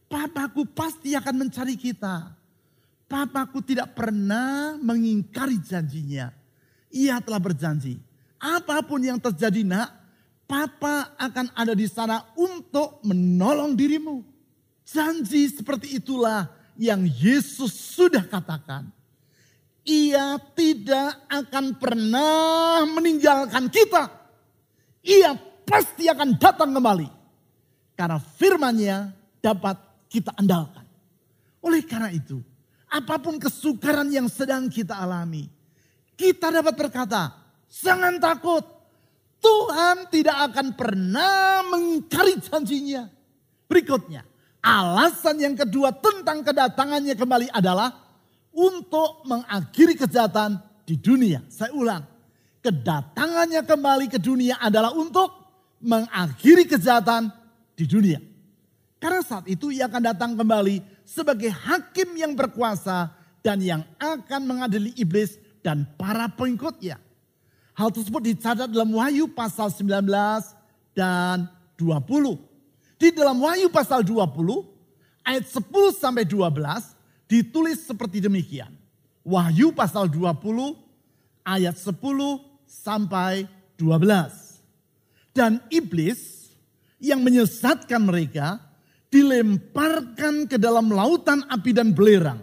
Papaku 0.09 0.64
pasti 0.73 1.12
akan 1.12 1.45
mencari 1.45 1.77
kita. 1.77 2.33
Papaku 3.05 3.61
tidak 3.61 3.93
pernah 3.93 4.79
mengingkari 4.81 5.61
janjinya. 5.61 6.33
Ia 6.88 7.21
telah 7.21 7.43
berjanji, 7.43 8.01
apa 8.38 8.83
pun 8.87 9.03
yang 9.03 9.18
terjadi 9.18 9.66
nak, 9.66 9.98
Papa 10.48 11.12
akan 11.20 11.53
ada 11.53 11.77
di 11.77 11.85
sana 11.85 12.24
untuk 12.33 13.05
menolong 13.05 13.77
dirimu. 13.77 14.24
Janji 14.81 15.44
seperti 15.53 16.01
itulah 16.01 16.48
yang 16.81 17.05
Yesus 17.05 17.77
sudah 17.77 18.24
katakan. 18.24 18.88
Ia 19.85 20.40
tidak 20.57 21.29
akan 21.29 21.77
pernah 21.77 22.81
meninggalkan 22.88 23.68
kita. 23.68 24.09
Ia 25.05 25.37
pasti 25.68 26.09
akan 26.09 26.40
datang 26.40 26.72
kembali. 26.72 27.09
Karena 27.92 28.16
firmannya 28.16 29.12
dapat 29.44 29.77
kita 30.09 30.33
andalkan. 30.33 30.88
Oleh 31.61 31.85
karena 31.85 32.09
itu, 32.09 32.40
apa 32.88 33.20
pun 33.20 33.37
kesukaran 33.37 34.09
yang 34.09 34.33
sedang 34.33 34.72
kita 34.72 34.96
alami, 34.96 35.44
kita 36.16 36.48
dapat 36.48 36.74
berkata, 36.74 37.38
jangan 37.70 38.18
takut, 38.18 38.64
Tuhan 39.38 40.11
tidak 40.11 40.37
akan 40.50 40.66
pernah 40.74 41.62
mengingkari 41.68 42.42
janjinya. 42.42 43.07
Berikutnya, 43.70 44.26
alasan 44.64 45.38
yang 45.38 45.54
kedua 45.54 45.94
tentang 45.94 46.42
kedatangannya 46.42 47.14
kembali 47.14 47.48
adalah 47.54 47.94
untuk 48.50 49.22
mengakhiri 49.28 49.94
kejahatan 49.94 50.59
di 50.83 50.98
dunia. 50.98 51.44
Saya 51.46 51.70
ulang, 51.76 52.02
kedatangannya 52.64 53.62
kembali 53.62 54.07
ke 54.11 54.18
dunia 54.18 54.59
adalah 54.59 54.90
untuk 54.96 55.31
mengakhiri 55.78 56.66
kejahatan 56.66 57.31
di 57.78 57.87
dunia. 57.87 58.18
Karena 58.98 59.22
saat 59.22 59.46
itu 59.46 59.70
ia 59.70 59.87
akan 59.87 60.02
datang 60.02 60.35
kembali 60.35 60.83
sebagai 61.07 61.54
hakim 61.54 62.18
yang 62.18 62.35
berkuasa 62.35 63.14
dan 63.46 63.62
yang 63.62 63.87
akan 64.02 64.42
mengadili 64.42 64.90
iblis 64.98 65.38
dan 65.62 65.87
para 65.94 66.26
pengikutnya. 66.26 66.98
Hal 67.79 67.95
tersebut 67.95 68.19
dicatat 68.27 68.75
dalam 68.75 68.91
Wahyu 68.91 69.31
pasal 69.31 69.71
19 69.71 70.03
dan 70.99 71.47
20. 71.79 72.35
Di 72.99 73.14
dalam 73.14 73.38
Wahyu 73.38 73.71
pasal 73.71 74.03
20 74.03 74.35
ayat 75.23 75.47
10 75.47 75.62
sampai 75.95 76.27
12 76.27 76.59
ditulis 77.31 77.79
seperti 77.87 78.19
demikian. 78.19 78.75
Wahyu 79.23 79.71
pasal 79.71 80.11
20 80.11 80.75
ayat 81.47 81.79
10 81.79 81.95
sampai 82.67 83.47
12. 83.79 85.31
Dan 85.31 85.62
iblis 85.71 86.51
yang 86.99 87.23
menyesatkan 87.23 88.03
mereka 88.03 88.59
dilemparkan 89.07 90.51
ke 90.51 90.59
dalam 90.59 90.91
lautan 90.91 91.47
api 91.47 91.71
dan 91.71 91.95
belerang. 91.95 92.43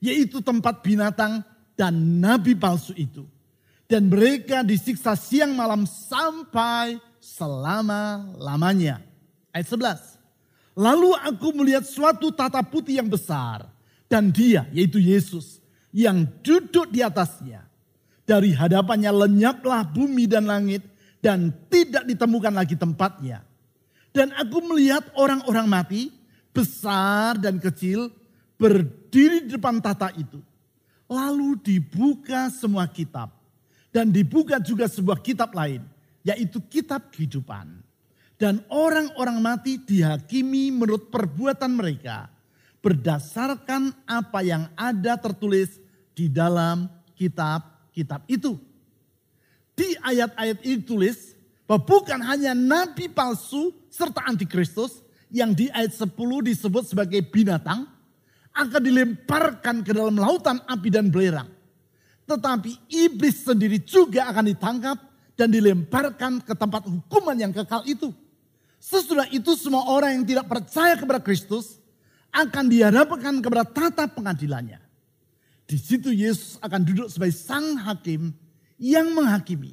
Yaitu 0.00 0.40
tempat 0.40 0.80
binatang 0.80 1.44
dan 1.76 1.92
nabi 2.16 2.56
palsu 2.56 2.96
itu 2.96 3.28
dan 3.84 4.08
mereka 4.08 4.64
disiksa 4.64 5.12
siang 5.12 5.52
malam 5.52 5.84
sampai 5.84 6.96
selama-lamanya. 7.20 9.00
Ayat 9.52 9.68
11. 9.70 10.74
Lalu 10.74 11.10
aku 11.14 11.48
melihat 11.54 11.86
suatu 11.86 12.34
tata 12.34 12.64
putih 12.64 12.98
yang 12.98 13.06
besar 13.06 13.68
dan 14.10 14.32
dia 14.34 14.66
yaitu 14.74 14.98
Yesus 14.98 15.62
yang 15.94 16.26
duduk 16.42 16.90
di 16.90 17.04
atasnya. 17.04 17.62
Dari 18.24 18.56
hadapannya 18.56 19.12
lenyaplah 19.12 19.84
bumi 19.84 20.24
dan 20.24 20.48
langit 20.48 20.80
dan 21.20 21.52
tidak 21.68 22.08
ditemukan 22.08 22.56
lagi 22.56 22.72
tempatnya. 22.72 23.44
Dan 24.16 24.32
aku 24.32 24.64
melihat 24.64 25.04
orang-orang 25.12 25.68
mati 25.68 26.02
besar 26.56 27.36
dan 27.36 27.60
kecil 27.60 28.08
berdiri 28.56 29.44
di 29.44 29.60
depan 29.60 29.76
tata 29.84 30.08
itu. 30.16 30.40
Lalu 31.04 31.60
dibuka 31.60 32.48
semua 32.48 32.88
kitab 32.88 33.43
dan 33.94 34.10
dibuka 34.10 34.58
juga 34.58 34.90
sebuah 34.90 35.22
kitab 35.22 35.54
lain, 35.54 35.86
yaitu 36.26 36.58
kitab 36.66 37.14
kehidupan. 37.14 37.78
Dan 38.34 38.58
orang-orang 38.66 39.38
mati 39.38 39.78
dihakimi 39.78 40.74
menurut 40.74 41.06
perbuatan 41.14 41.70
mereka 41.70 42.26
berdasarkan 42.82 43.94
apa 44.02 44.42
yang 44.42 44.66
ada 44.74 45.14
tertulis 45.14 45.78
di 46.10 46.26
dalam 46.26 46.90
kitab-kitab 47.14 48.26
itu. 48.26 48.58
Di 49.78 49.94
ayat-ayat 50.02 50.58
ini 50.66 50.82
tulis 50.82 51.38
bahwa 51.70 51.86
bukan 51.86 52.20
hanya 52.26 52.52
nabi 52.52 53.06
palsu 53.06 53.70
serta 53.86 54.26
antikristus 54.26 55.06
yang 55.30 55.54
di 55.54 55.70
ayat 55.70 55.94
10 55.94 56.10
disebut 56.50 56.90
sebagai 56.90 57.22
binatang, 57.30 57.86
akan 58.54 58.82
dilemparkan 58.82 59.86
ke 59.86 59.90
dalam 59.94 60.18
lautan 60.18 60.58
api 60.66 60.90
dan 60.90 61.10
belerang. 61.10 61.50
Tetapi 62.24 62.88
iblis 62.88 63.44
sendiri 63.44 63.80
juga 63.84 64.28
akan 64.32 64.44
ditangkap 64.48 64.96
dan 65.36 65.52
dilemparkan 65.52 66.40
ke 66.40 66.54
tempat 66.56 66.88
hukuman 66.88 67.36
yang 67.36 67.52
kekal 67.52 67.84
itu. 67.84 68.14
Sesudah 68.80 69.28
itu 69.32 69.56
semua 69.56 69.88
orang 69.88 70.20
yang 70.20 70.24
tidak 70.24 70.46
percaya 70.48 70.96
kepada 70.96 71.20
Kristus 71.20 71.80
akan 72.32 72.68
dihadapkan 72.68 73.40
kepada 73.40 73.64
tata 73.64 74.04
pengadilannya. 74.08 74.80
Di 75.64 75.80
situ 75.80 76.12
Yesus 76.12 76.60
akan 76.60 76.80
duduk 76.84 77.08
sebagai 77.08 77.32
sang 77.32 77.80
hakim 77.80 78.32
yang 78.76 79.08
menghakimi. 79.16 79.72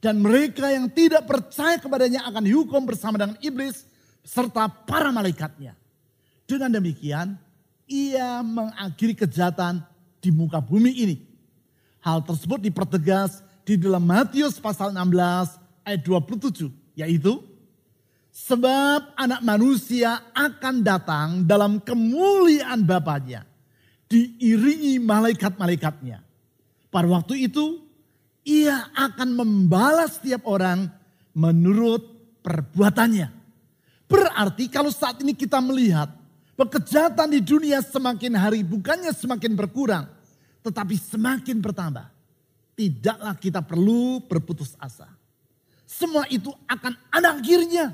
Dan 0.00 0.20
mereka 0.24 0.72
yang 0.72 0.88
tidak 0.88 1.28
percaya 1.28 1.76
kepadanya 1.76 2.24
akan 2.24 2.48
dihukum 2.48 2.88
bersama 2.88 3.20
dengan 3.20 3.36
iblis 3.44 3.84
serta 4.24 4.68
para 4.68 5.12
malaikatnya. 5.12 5.76
Dengan 6.48 6.72
demikian, 6.80 7.36
ia 7.84 8.40
mengakhiri 8.40 9.12
kejahatan 9.12 9.84
di 10.24 10.32
muka 10.32 10.60
bumi 10.60 10.92
ini. 11.04 11.29
Hal 12.00 12.24
tersebut 12.24 12.60
dipertegas 12.60 13.44
di 13.64 13.76
dalam 13.76 14.04
Matius 14.04 14.56
pasal 14.56 14.92
16 14.92 15.60
ayat 15.84 16.00
27, 16.00 16.72
yaitu 16.96 17.40
Sebab 18.30 19.18
anak 19.18 19.42
manusia 19.42 20.22
akan 20.32 20.80
datang 20.80 21.28
dalam 21.44 21.82
kemuliaan 21.82 22.80
Bapaknya, 22.86 23.44
diiringi 24.06 25.02
malaikat-malaikatnya. 25.02 26.22
Pada 26.88 27.08
waktu 27.10 27.50
itu, 27.50 27.84
ia 28.46 28.88
akan 28.96 29.34
membalas 29.34 30.16
setiap 30.16 30.46
orang 30.46 30.88
menurut 31.36 32.06
perbuatannya. 32.40 33.28
Berarti 34.08 34.72
kalau 34.72 34.94
saat 34.94 35.20
ini 35.20 35.36
kita 35.36 35.58
melihat 35.60 36.20
Kejahatan 36.68 37.32
di 37.32 37.40
dunia 37.40 37.80
semakin 37.80 38.36
hari 38.36 38.60
bukannya 38.60 39.16
semakin 39.16 39.56
berkurang, 39.56 40.04
tetapi 40.64 40.96
semakin 40.96 41.60
bertambah. 41.60 42.06
Tidaklah 42.76 43.34
kita 43.36 43.60
perlu 43.60 44.24
berputus 44.24 44.72
asa. 44.80 45.08
Semua 45.84 46.24
itu 46.30 46.48
akan 46.64 46.96
ada 47.12 47.36
akhirnya. 47.36 47.92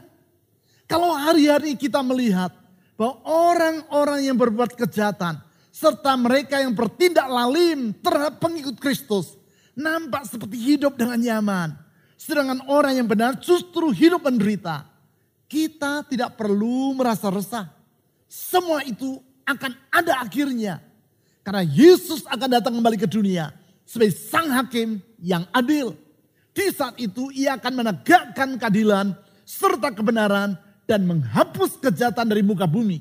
Kalau 0.87 1.11
hari-hari 1.17 1.75
kita 1.75 1.99
melihat 2.07 2.55
bahwa 2.95 3.19
orang-orang 3.27 4.31
yang 4.31 4.39
berbuat 4.39 4.79
kejahatan, 4.79 5.43
serta 5.75 6.15
mereka 6.15 6.63
yang 6.63 6.73
bertindak 6.73 7.27
lalim 7.27 7.91
terhadap 7.99 8.39
pengikut 8.39 8.79
Kristus, 8.79 9.35
nampak 9.75 10.25
seperti 10.25 10.57
hidup 10.57 10.95
dengan 10.95 11.19
nyaman. 11.19 11.69
Sedangkan 12.17 12.65
orang 12.71 12.97
yang 12.97 13.09
benar 13.11 13.37
justru 13.43 13.93
hidup 13.93 14.25
menderita. 14.25 14.87
Kita 15.47 16.07
tidak 16.07 16.35
perlu 16.39 16.95
merasa 16.97 17.29
resah. 17.31 17.71
Semua 18.27 18.83
itu 18.83 19.19
akan 19.47 19.73
ada 19.91 20.23
akhirnya. 20.23 20.86
Karena 21.47 21.63
Yesus 21.63 22.27
akan 22.27 22.59
datang 22.59 22.75
kembali 22.75 22.99
ke 22.99 23.07
dunia 23.07 23.55
sebagai 23.87 24.19
sang 24.19 24.51
hakim 24.51 24.99
yang 25.23 25.47
adil. 25.55 25.95
Di 26.51 26.75
saat 26.75 26.99
itu 26.99 27.31
ia 27.31 27.55
akan 27.55 27.87
menegakkan 27.87 28.59
keadilan 28.59 29.15
serta 29.47 29.95
kebenaran 29.95 30.59
dan 30.91 31.07
menghapus 31.07 31.79
kejahatan 31.79 32.27
dari 32.27 32.43
muka 32.43 32.67
bumi. 32.67 32.99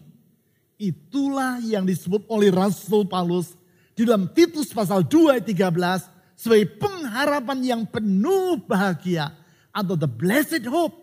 Itulah 0.78 1.58
yang 1.66 1.90
disebut 1.90 2.30
oleh 2.30 2.54
Rasul 2.54 3.10
Paulus 3.10 3.58
di 3.98 4.06
dalam 4.06 4.30
Titus 4.30 4.70
pasal 4.70 5.02
2 5.02 5.42
ayat 5.42 5.46
13 5.50 6.38
sebagai 6.38 6.70
pengharapan 6.78 7.60
yang 7.66 7.82
penuh 7.90 8.62
bahagia 8.62 9.34
atau 9.74 9.98
the 9.98 10.06
blessed 10.06 10.70
hope. 10.70 10.94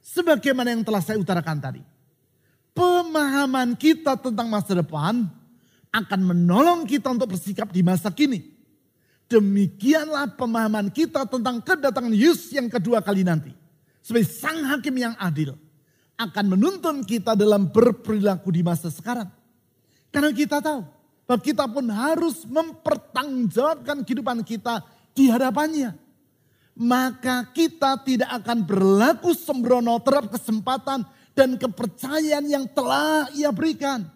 Sebagaimana 0.00 0.72
yang 0.72 0.80
telah 0.80 1.04
saya 1.04 1.20
utarakan 1.20 1.60
tadi 1.60 1.82
pemahaman 2.74 3.76
kita 3.78 4.16
tentang 4.16 4.50
masa 4.50 4.74
depan 4.74 5.28
akan 5.94 6.20
menolong 6.34 6.90
kita 6.90 7.14
untuk 7.14 7.38
bersikap 7.38 7.70
di 7.70 7.86
masa 7.86 8.10
kini. 8.10 8.42
Demikianlah 9.30 10.34
pemahaman 10.34 10.90
kita 10.90 11.22
tentang 11.30 11.62
kedatangan 11.62 12.10
Yesus 12.10 12.50
yang 12.50 12.66
kedua 12.66 12.98
kali 12.98 13.22
nanti. 13.22 13.54
Sebagai 14.02 14.28
sang 14.28 14.66
hakim 14.66 14.98
yang 14.98 15.14
adil. 15.16 15.54
Akan 16.18 16.50
menuntun 16.50 17.02
kita 17.06 17.38
dalam 17.38 17.70
berperilaku 17.70 18.50
di 18.50 18.62
masa 18.66 18.90
sekarang. 18.90 19.30
Karena 20.10 20.30
kita 20.30 20.62
tahu 20.62 20.86
bahwa 21.26 21.40
kita 21.40 21.64
pun 21.66 21.86
harus 21.90 22.46
mempertanggungjawabkan 22.46 24.06
kehidupan 24.06 24.44
kita 24.46 24.84
di 25.16 25.30
hadapannya. 25.30 25.96
Maka 26.74 27.50
kita 27.54 28.02
tidak 28.02 28.30
akan 28.42 28.66
berlaku 28.66 29.30
sembrono 29.34 29.98
terhadap 30.02 30.34
kesempatan 30.38 31.06
dan 31.34 31.54
kepercayaan 31.58 32.46
yang 32.46 32.66
telah 32.70 33.30
ia 33.34 33.50
berikan. 33.50 34.06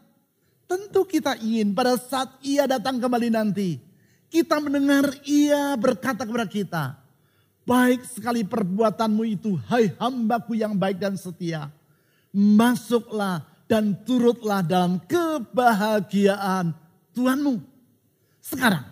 Tentu 0.68 1.08
kita 1.08 1.40
ingin 1.40 1.72
pada 1.72 1.96
saat 1.96 2.28
ia 2.44 2.68
datang 2.68 3.00
kembali 3.00 3.32
nanti. 3.32 3.80
Kita 4.28 4.60
mendengar 4.60 5.08
ia 5.24 5.72
berkata 5.80 6.28
kepada 6.28 6.44
kita. 6.44 6.84
Baik 7.64 8.04
sekali 8.04 8.44
perbuatanmu 8.44 9.24
itu, 9.24 9.56
hai 9.72 9.88
hambaku 9.96 10.60
yang 10.60 10.76
baik 10.76 11.00
dan 11.00 11.16
setia. 11.16 11.72
Masuklah 12.36 13.48
dan 13.64 13.96
turutlah 14.04 14.60
dalam 14.60 15.00
kebahagiaan 15.08 16.76
Tuhanmu. 17.16 17.64
Sekarang, 18.44 18.84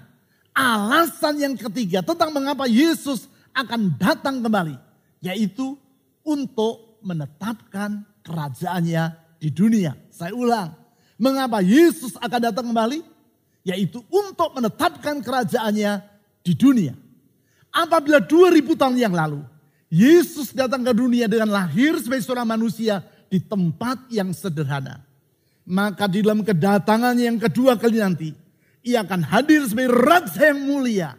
alasan 0.56 1.40
yang 1.44 1.54
ketiga 1.60 2.00
tentang 2.00 2.32
mengapa 2.32 2.64
Yesus 2.64 3.28
akan 3.52 4.00
datang 4.00 4.40
kembali. 4.40 4.76
Yaitu 5.20 5.76
untuk 6.24 7.00
menetapkan 7.04 8.04
kerajaannya 8.24 9.04
di 9.40 9.48
dunia. 9.52 9.92
Saya 10.12 10.32
ulang, 10.32 10.72
mengapa 11.20 11.60
Yesus 11.64 12.16
akan 12.20 12.40
datang 12.52 12.66
kembali? 12.70 13.00
Yaitu 13.66 14.00
untuk 14.08 14.54
menetapkan 14.54 15.18
kerajaannya 15.20 15.98
di 16.46 16.52
dunia. 16.54 16.94
Apabila 17.74 18.22
2000 18.22 18.78
tahun 18.78 18.96
yang 18.96 19.12
lalu, 19.12 19.42
Yesus 19.90 20.54
datang 20.54 20.86
ke 20.86 20.92
dunia 20.94 21.26
dengan 21.26 21.50
lahir 21.50 21.98
sebagai 21.98 22.24
seorang 22.24 22.46
manusia 22.46 23.02
di 23.26 23.42
tempat 23.42 24.06
yang 24.08 24.30
sederhana. 24.30 25.02
Maka 25.66 26.06
di 26.06 26.22
dalam 26.22 26.46
kedatangan 26.46 27.18
yang 27.18 27.42
kedua 27.42 27.74
kali 27.74 27.98
nanti, 27.98 28.30
ia 28.86 29.02
akan 29.02 29.26
hadir 29.26 29.66
sebagai 29.66 29.98
raja 29.98 30.54
yang 30.54 30.62
mulia. 30.62 31.10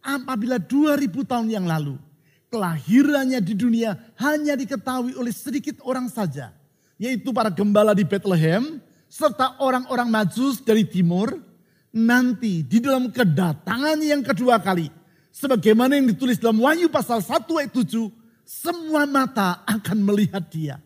Apabila 0.00 0.56
2000 0.56 1.04
tahun 1.28 1.52
yang 1.52 1.68
lalu, 1.68 2.00
kelahirannya 2.48 3.44
di 3.44 3.52
dunia 3.52 3.92
hanya 4.16 4.56
diketahui 4.56 5.12
oleh 5.20 5.32
sedikit 5.32 5.84
orang 5.84 6.08
saja. 6.08 6.48
Yaitu 6.96 7.30
para 7.30 7.52
gembala 7.52 7.92
di 7.92 8.02
Bethlehem 8.08 8.80
serta 9.08 9.58
orang-orang 9.58 10.08
majus 10.12 10.60
dari 10.60 10.84
timur. 10.84 11.34
Nanti 11.88 12.60
di 12.62 12.78
dalam 12.84 13.08
kedatangan 13.08 13.98
yang 14.04 14.20
kedua 14.20 14.60
kali. 14.60 14.92
Sebagaimana 15.32 15.96
yang 15.96 16.12
ditulis 16.12 16.36
dalam 16.36 16.60
Wahyu 16.60 16.92
pasal 16.92 17.24
1 17.24 17.48
ayat 17.58 17.72
7. 17.72 18.12
Semua 18.44 19.08
mata 19.08 19.64
akan 19.64 19.98
melihat 20.04 20.44
dia. 20.52 20.76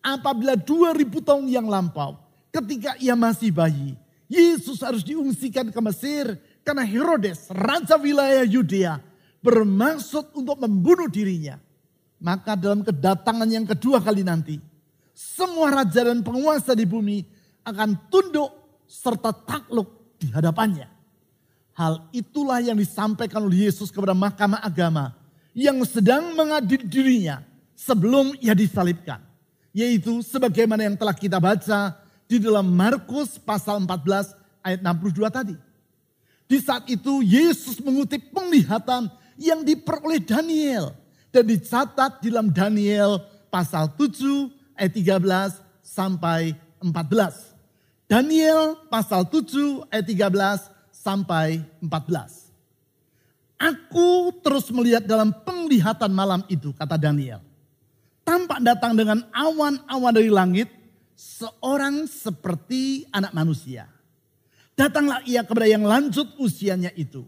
Apabila 0.00 0.56
2000 0.56 1.04
tahun 1.20 1.44
yang 1.46 1.68
lampau. 1.68 2.16
Ketika 2.48 2.96
ia 2.98 3.12
masih 3.12 3.52
bayi. 3.52 3.94
Yesus 4.26 4.80
harus 4.80 5.04
diungsikan 5.04 5.68
ke 5.68 5.80
Mesir. 5.84 6.40
Karena 6.64 6.80
Herodes, 6.80 7.52
raja 7.52 8.00
wilayah 8.00 8.48
Yudea, 8.48 8.96
bermaksud 9.44 10.32
untuk 10.32 10.56
membunuh 10.56 11.12
dirinya. 11.12 11.60
Maka 12.16 12.56
dalam 12.56 12.80
kedatangan 12.80 13.44
yang 13.44 13.68
kedua 13.68 14.00
kali 14.00 14.24
nanti, 14.24 14.56
semua 15.12 15.68
raja 15.68 16.08
dan 16.08 16.24
penguasa 16.24 16.72
di 16.72 16.88
bumi 16.88 17.33
akan 17.64 17.96
tunduk 18.12 18.52
serta 18.86 19.32
takluk 19.32 20.16
di 20.20 20.30
hadapannya. 20.30 20.86
Hal 21.74 22.06
itulah 22.14 22.62
yang 22.62 22.78
disampaikan 22.78 23.42
oleh 23.42 23.66
Yesus 23.66 23.90
kepada 23.90 24.14
mahkamah 24.14 24.62
agama 24.62 25.10
yang 25.56 25.82
sedang 25.82 26.30
mengadili 26.38 26.86
dirinya 26.86 27.42
sebelum 27.74 28.36
ia 28.38 28.54
disalibkan. 28.54 29.18
Yaitu 29.74 30.22
sebagaimana 30.22 30.86
yang 30.86 30.94
telah 30.94 31.16
kita 31.16 31.42
baca 31.42 31.98
di 32.30 32.38
dalam 32.38 32.70
Markus 32.70 33.42
pasal 33.42 33.82
14 33.82 34.38
ayat 34.62 34.80
62 34.86 35.26
tadi. 35.34 35.56
Di 36.46 36.62
saat 36.62 36.86
itu 36.86 37.26
Yesus 37.26 37.82
mengutip 37.82 38.30
penglihatan 38.30 39.10
yang 39.34 39.66
diperoleh 39.66 40.22
Daniel. 40.22 40.94
Dan 41.34 41.50
dicatat 41.50 42.22
di 42.22 42.30
dalam 42.30 42.54
Daniel 42.54 43.18
pasal 43.50 43.90
7 43.98 44.78
ayat 44.78 44.94
13 44.94 45.58
sampai 45.82 46.54
14. 46.78 47.53
Daniel 48.04 48.76
pasal 48.92 49.24
7 49.24 49.88
ayat 49.88 50.06
13 50.06 50.70
sampai 50.92 51.64
14. 51.80 52.52
Aku 53.56 54.34
terus 54.44 54.68
melihat 54.68 55.04
dalam 55.08 55.32
penglihatan 55.32 56.12
malam 56.12 56.44
itu, 56.52 56.74
kata 56.76 57.00
Daniel. 57.00 57.40
Tampak 58.24 58.60
datang 58.60 58.92
dengan 58.92 59.24
awan-awan 59.32 60.12
dari 60.12 60.28
langit, 60.28 60.68
seorang 61.16 62.04
seperti 62.04 63.08
anak 63.08 63.32
manusia. 63.32 63.88
Datanglah 64.74 65.22
ia 65.24 65.46
kepada 65.46 65.70
yang 65.70 65.86
lanjut 65.86 66.34
usianya 66.36 66.90
itu 66.98 67.24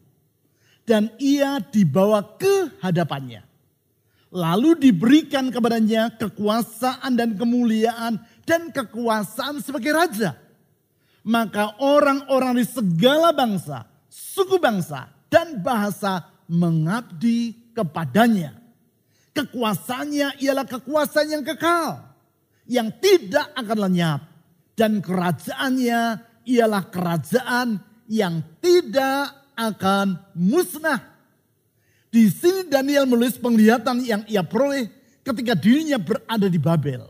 dan 0.87 1.11
ia 1.19 1.59
dibawa 1.59 2.23
ke 2.39 2.79
hadapannya. 2.81 3.43
Lalu 4.31 4.79
diberikan 4.79 5.51
kepadanya 5.51 6.15
kekuasaan 6.19 7.15
dan 7.15 7.35
kemuliaan 7.35 8.23
dan 8.47 8.71
kekuasaan 8.71 9.63
sebagai 9.63 9.95
raja. 9.95 10.35
Maka 11.27 11.75
orang-orang 11.83 12.63
di 12.63 12.65
segala 12.65 13.35
bangsa, 13.35 13.83
suku 14.07 14.63
bangsa, 14.63 15.11
dan 15.27 15.59
bahasa 15.59 16.23
mengabdi 16.47 17.75
kepadanya. 17.75 18.55
Kekuasaannya 19.35 20.39
ialah 20.39 20.65
kekuasaan 20.65 21.29
yang 21.35 21.43
kekal, 21.43 22.15
yang 22.71 22.89
tidak 23.03 23.51
akan 23.59 23.79
lenyap. 23.91 24.21
Dan 24.77 25.01
kerajaannya 25.03 26.01
ialah 26.47 26.85
kerajaan 26.95 27.81
yang 28.07 28.45
tidak 28.63 29.35
akan 29.59 30.21
musnah. 30.37 31.01
Di 32.13 32.29
sini 32.31 32.69
Daniel 32.71 33.09
menulis 33.09 33.41
penglihatan 33.41 34.05
yang 34.05 34.23
ia 34.31 34.45
peroleh 34.45 34.89
ketika 35.25 35.57
dirinya 35.57 35.97
berada 35.97 36.47
di 36.47 36.61
Babel. 36.61 37.09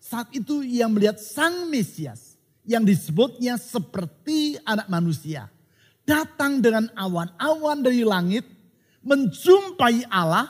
Saat 0.00 0.32
itu 0.34 0.64
ia 0.64 0.88
melihat 0.88 1.20
sang 1.20 1.68
Mesias 1.68 2.29
yang 2.64 2.84
disebutnya 2.84 3.56
seperti 3.56 4.60
anak 4.64 4.86
manusia. 4.88 5.48
Datang 6.04 6.58
dengan 6.58 6.90
awan-awan 6.96 7.84
dari 7.84 8.02
langit 8.02 8.44
menjumpai 9.04 10.08
Allah 10.10 10.48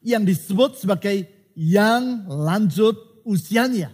yang 0.00 0.24
disebut 0.24 0.80
sebagai 0.80 1.28
yang 1.56 2.24
lanjut 2.28 2.96
usianya. 3.26 3.92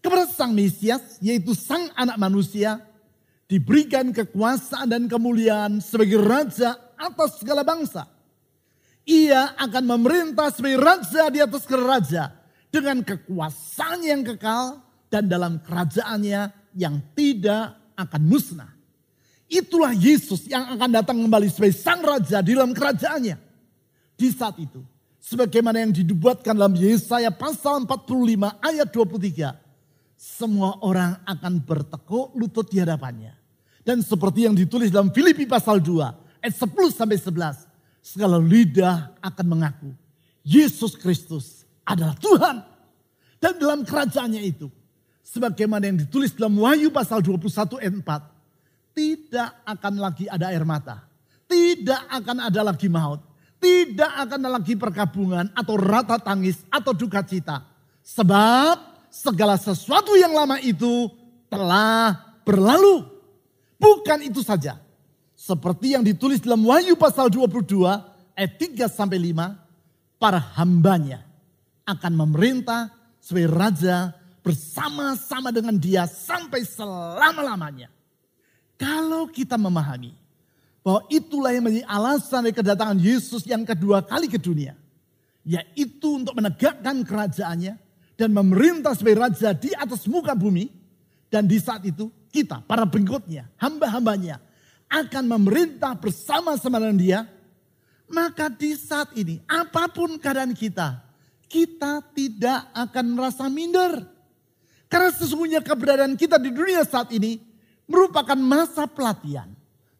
Kepada 0.00 0.24
sang 0.24 0.56
Mesias 0.56 1.20
yaitu 1.20 1.52
sang 1.52 1.92
anak 1.92 2.16
manusia 2.16 2.80
diberikan 3.50 4.14
kekuasaan 4.14 4.88
dan 4.88 5.04
kemuliaan 5.10 5.82
sebagai 5.84 6.22
raja 6.22 6.78
atas 6.96 7.42
segala 7.42 7.66
bangsa. 7.66 8.08
Ia 9.04 9.58
akan 9.58 9.84
memerintah 9.98 10.54
sebagai 10.54 10.80
raja 10.80 11.28
di 11.28 11.42
atas 11.42 11.66
segala 11.66 11.98
raja 11.98 12.32
dengan 12.70 13.02
kekuasaan 13.02 14.00
yang 14.06 14.22
kekal 14.22 14.80
dan 15.10 15.26
dalam 15.26 15.58
kerajaannya 15.60 16.59
yang 16.74 16.98
tidak 17.14 17.76
akan 17.98 18.22
musnah. 18.24 18.72
Itulah 19.50 19.90
Yesus 19.90 20.46
yang 20.46 20.62
akan 20.78 20.90
datang 20.94 21.18
kembali 21.18 21.50
sebagai 21.50 21.74
sang 21.74 22.00
raja 22.06 22.38
di 22.38 22.54
dalam 22.54 22.70
kerajaannya. 22.70 23.34
Di 24.14 24.28
saat 24.30 24.54
itu, 24.62 24.78
sebagaimana 25.18 25.82
yang 25.82 25.90
dibuatkan 25.90 26.54
dalam 26.54 26.78
Yesaya 26.78 27.34
pasal 27.34 27.82
45 27.82 28.62
ayat 28.62 28.88
23, 28.94 29.58
semua 30.14 30.78
orang 30.84 31.18
akan 31.26 31.58
bertekuk 31.66 32.36
lutut 32.38 32.70
di 32.70 32.78
hadapannya. 32.78 33.34
Dan 33.82 34.04
seperti 34.04 34.46
yang 34.46 34.54
ditulis 34.54 34.92
dalam 34.92 35.10
Filipi 35.10 35.48
pasal 35.48 35.82
2 35.82 36.44
ayat 36.44 36.54
10 36.54 36.94
sampai 36.94 37.18
11, 37.18 37.66
segala 38.04 38.38
lidah 38.38 39.10
akan 39.18 39.46
mengaku 39.50 39.90
Yesus 40.44 40.96
Kristus 40.96 41.68
adalah 41.84 42.16
Tuhan. 42.16 42.64
Dan 43.40 43.56
dalam 43.56 43.80
kerajaannya 43.88 44.42
itu, 44.44 44.68
sebagaimana 45.24 45.88
yang 45.88 45.98
ditulis 46.00 46.34
dalam 46.34 46.58
Wahyu 46.58 46.90
pasal 46.90 47.22
21 47.22 47.80
ayat 47.80 47.94
4, 47.94 48.96
tidak 48.96 49.50
akan 49.64 49.94
lagi 49.96 50.26
ada 50.26 50.50
air 50.50 50.66
mata. 50.66 51.06
Tidak 51.50 52.02
akan 52.10 52.46
ada 52.46 52.60
lagi 52.62 52.86
maut. 52.86 53.22
Tidak 53.60 54.12
akan 54.24 54.38
ada 54.46 54.56
lagi 54.56 54.74
perkabungan 54.78 55.52
atau 55.52 55.74
rata 55.76 56.16
tangis 56.16 56.62
atau 56.72 56.96
duka 56.96 57.20
cita. 57.20 57.60
Sebab 58.00 59.06
segala 59.12 59.58
sesuatu 59.60 60.16
yang 60.16 60.32
lama 60.32 60.56
itu 60.62 61.10
telah 61.50 62.16
berlalu. 62.46 63.04
Bukan 63.76 64.24
itu 64.24 64.40
saja. 64.40 64.78
Seperti 65.34 65.96
yang 65.96 66.04
ditulis 66.04 66.40
dalam 66.40 66.62
Wahyu 66.64 66.96
pasal 66.96 67.28
22 67.28 67.84
ayat 68.36 68.52
3 68.56 68.86
sampai 68.88 69.18
5. 69.18 70.20
Para 70.20 70.40
hambanya 70.60 71.24
akan 71.88 72.12
memerintah 72.12 72.92
sebagai 73.18 73.50
raja 73.56 74.19
bersama-sama 74.50 75.54
dengan 75.54 75.78
dia 75.78 76.10
sampai 76.10 76.66
selama-lamanya. 76.66 77.86
Kalau 78.74 79.30
kita 79.30 79.54
memahami 79.54 80.10
bahwa 80.82 81.06
itulah 81.06 81.54
yang 81.54 81.70
menjadi 81.70 81.86
alasan 81.86 82.50
dari 82.50 82.56
kedatangan 82.56 82.98
Yesus 82.98 83.46
yang 83.46 83.62
kedua 83.62 84.02
kali 84.02 84.26
ke 84.26 84.42
dunia. 84.42 84.74
Yaitu 85.46 86.18
untuk 86.18 86.34
menegakkan 86.34 87.00
kerajaannya 87.06 87.78
dan 88.18 88.28
memerintah 88.34 88.92
sebagai 88.98 89.22
raja 89.22 89.54
di 89.54 89.70
atas 89.72 90.10
muka 90.10 90.34
bumi. 90.34 90.66
Dan 91.30 91.46
di 91.46 91.62
saat 91.62 91.86
itu 91.86 92.10
kita, 92.34 92.66
para 92.66 92.82
pengikutnya, 92.82 93.46
hamba-hambanya 93.54 94.42
akan 94.90 95.24
memerintah 95.38 95.94
bersama-sama 95.94 96.82
dengan 96.82 96.98
dia. 96.98 97.20
Maka 98.10 98.50
di 98.50 98.74
saat 98.74 99.14
ini 99.14 99.38
apa 99.46 99.86
pun 99.86 100.18
keadaan 100.18 100.50
kita, 100.50 100.98
kita 101.46 102.02
tidak 102.10 102.66
akan 102.74 103.06
merasa 103.14 103.46
minder. 103.46 104.19
Karena 104.90 105.14
sesungguhnya 105.14 105.62
keberadaan 105.62 106.18
kita 106.18 106.34
di 106.42 106.50
dunia 106.50 106.82
saat 106.82 107.14
ini 107.14 107.38
merupakan 107.86 108.34
masa 108.34 108.90
pelatihan. 108.90 109.46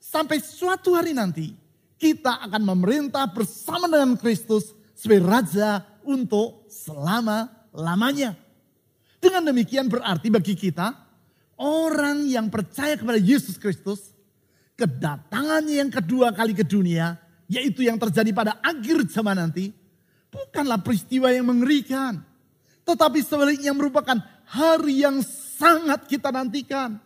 Sampai 0.02 0.42
suatu 0.42 0.98
hari 0.98 1.14
nanti 1.14 1.54
kita 1.94 2.42
akan 2.50 2.74
memerintah 2.74 3.30
bersama 3.30 3.86
dengan 3.86 4.18
Kristus 4.18 4.74
sebagai 4.98 5.30
raja 5.30 5.86
untuk 6.02 6.66
selama-lamanya. 6.66 8.34
Dengan 9.22 9.54
demikian 9.54 9.86
berarti 9.86 10.26
bagi 10.32 10.58
kita 10.58 10.90
orang 11.60 12.24
yang 12.26 12.48
percaya 12.48 12.96
kepada 12.96 13.20
Yesus 13.20 13.60
Kristus 13.60 14.16
kedatangannya 14.80 15.84
yang 15.84 15.92
kedua 15.92 16.32
kali 16.32 16.56
ke 16.56 16.64
dunia 16.64 17.20
yaitu 17.52 17.84
yang 17.84 18.00
terjadi 18.00 18.32
pada 18.32 18.56
akhir 18.64 19.04
zaman 19.12 19.36
nanti 19.36 19.68
bukanlah 20.32 20.80
peristiwa 20.80 21.28
yang 21.28 21.44
mengerikan 21.44 22.24
tetapi 22.88 23.20
sebaliknya 23.20 23.76
merupakan 23.76 24.16
hari 24.50 25.06
yang 25.06 25.22
sangat 25.22 26.10
kita 26.10 26.34
nantikan 26.34 26.98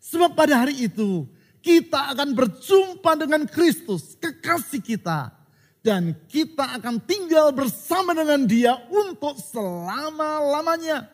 Sebab 0.00 0.32
pada 0.32 0.64
hari 0.64 0.88
itu 0.88 1.28
kita 1.60 2.16
akan 2.16 2.32
berjumpa 2.32 3.12
dengan 3.20 3.44
Kristus, 3.44 4.16
kekasih 4.16 4.80
kita. 4.80 5.36
Dan 5.80 6.12
kita 6.28 6.76
akan 6.76 7.00
tinggal 7.04 7.56
bersama 7.56 8.12
dengan 8.12 8.44
dia 8.44 8.76
untuk 8.88 9.36
selama-lamanya. 9.40 11.08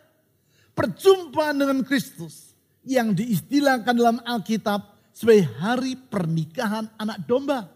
Perjumpaan 0.74 1.54
dengan 1.54 1.78
Kristus 1.86 2.54
yang 2.82 3.14
diistilahkan 3.14 3.94
dalam 3.94 4.18
Alkitab 4.26 4.82
sebagai 5.14 5.46
hari 5.62 5.94
pernikahan 5.94 6.90
anak 6.98 7.26
domba. 7.26 7.70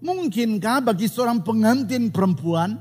Mungkinkah 0.00 0.84
bagi 0.84 1.08
seorang 1.08 1.44
pengantin 1.44 2.12
perempuan, 2.12 2.76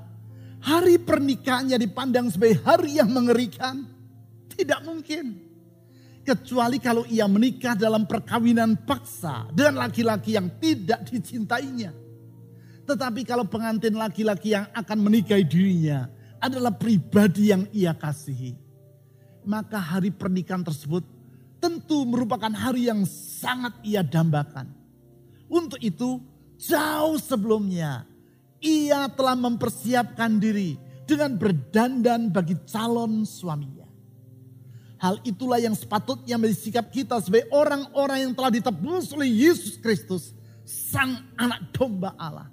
hari 0.63 0.99
pernikahannya 0.99 1.79
dipandang 1.79 2.31
sebagai 2.31 2.63
hari 2.63 2.99
yang 2.99 3.11
mengerikan? 3.11 3.87
Tidak 4.51 4.83
mungkin. 4.83 5.49
Kecuali 6.23 6.77
kalau 6.77 7.07
ia 7.09 7.25
menikah 7.25 7.73
dalam 7.73 8.05
perkawinan 8.05 8.85
paksa 8.85 9.49
dengan 9.49 9.87
laki-laki 9.87 10.35
yang 10.37 10.51
tidak 10.61 11.07
dicintainya. 11.09 11.89
Tetapi 12.85 13.21
kalau 13.25 13.45
pengantin 13.45 13.97
laki-laki 13.97 14.53
yang 14.53 14.69
akan 14.73 14.97
menikahi 14.99 15.45
dirinya 15.45 16.09
adalah 16.41 16.73
pribadi 16.73 17.49
yang 17.53 17.65
ia 17.73 17.93
kasihi. 17.93 18.53
Maka 19.45 19.79
hari 19.79 20.13
pernikahan 20.13 20.61
tersebut 20.61 21.01
tentu 21.59 22.07
merupakan 22.07 22.51
hari 22.51 22.91
yang 22.91 23.03
sangat 23.07 23.75
ia 23.83 24.01
dambakan. 24.01 24.69
Untuk 25.49 25.81
itu 25.81 26.21
jauh 26.59 27.17
sebelumnya 27.17 28.05
ia 28.59 29.07
telah 29.11 29.35
mempersiapkan 29.35 30.39
diri 30.39 30.75
dengan 31.07 31.35
berdandan 31.39 32.29
bagi 32.29 32.55
calon 32.67 33.25
suaminya. 33.25 33.87
Hal 34.99 35.15
itulah 35.23 35.63
yang 35.63 35.73
sepatutnya 35.73 36.35
menjadi 36.35 36.59
sikap 36.59 36.91
kita 36.91 37.23
sebagai 37.23 37.47
orang-orang 37.55 38.27
yang 38.27 38.33
telah 38.35 38.51
ditebus 38.51 39.15
oleh 39.15 39.31
Yesus 39.31 39.79
Kristus, 39.79 40.35
Sang 40.67 41.23
Anak 41.39 41.71
Domba 41.71 42.11
Allah. 42.19 42.51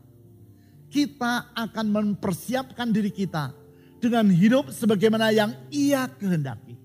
Kita 0.87 1.51
akan 1.53 1.87
mempersiapkan 1.91 2.89
diri 2.95 3.11
kita 3.11 3.51
dengan 3.99 4.31
hidup 4.31 4.71
sebagaimana 4.71 5.35
yang 5.35 5.51
Ia 5.75 6.07
kehendaki. 6.07 6.79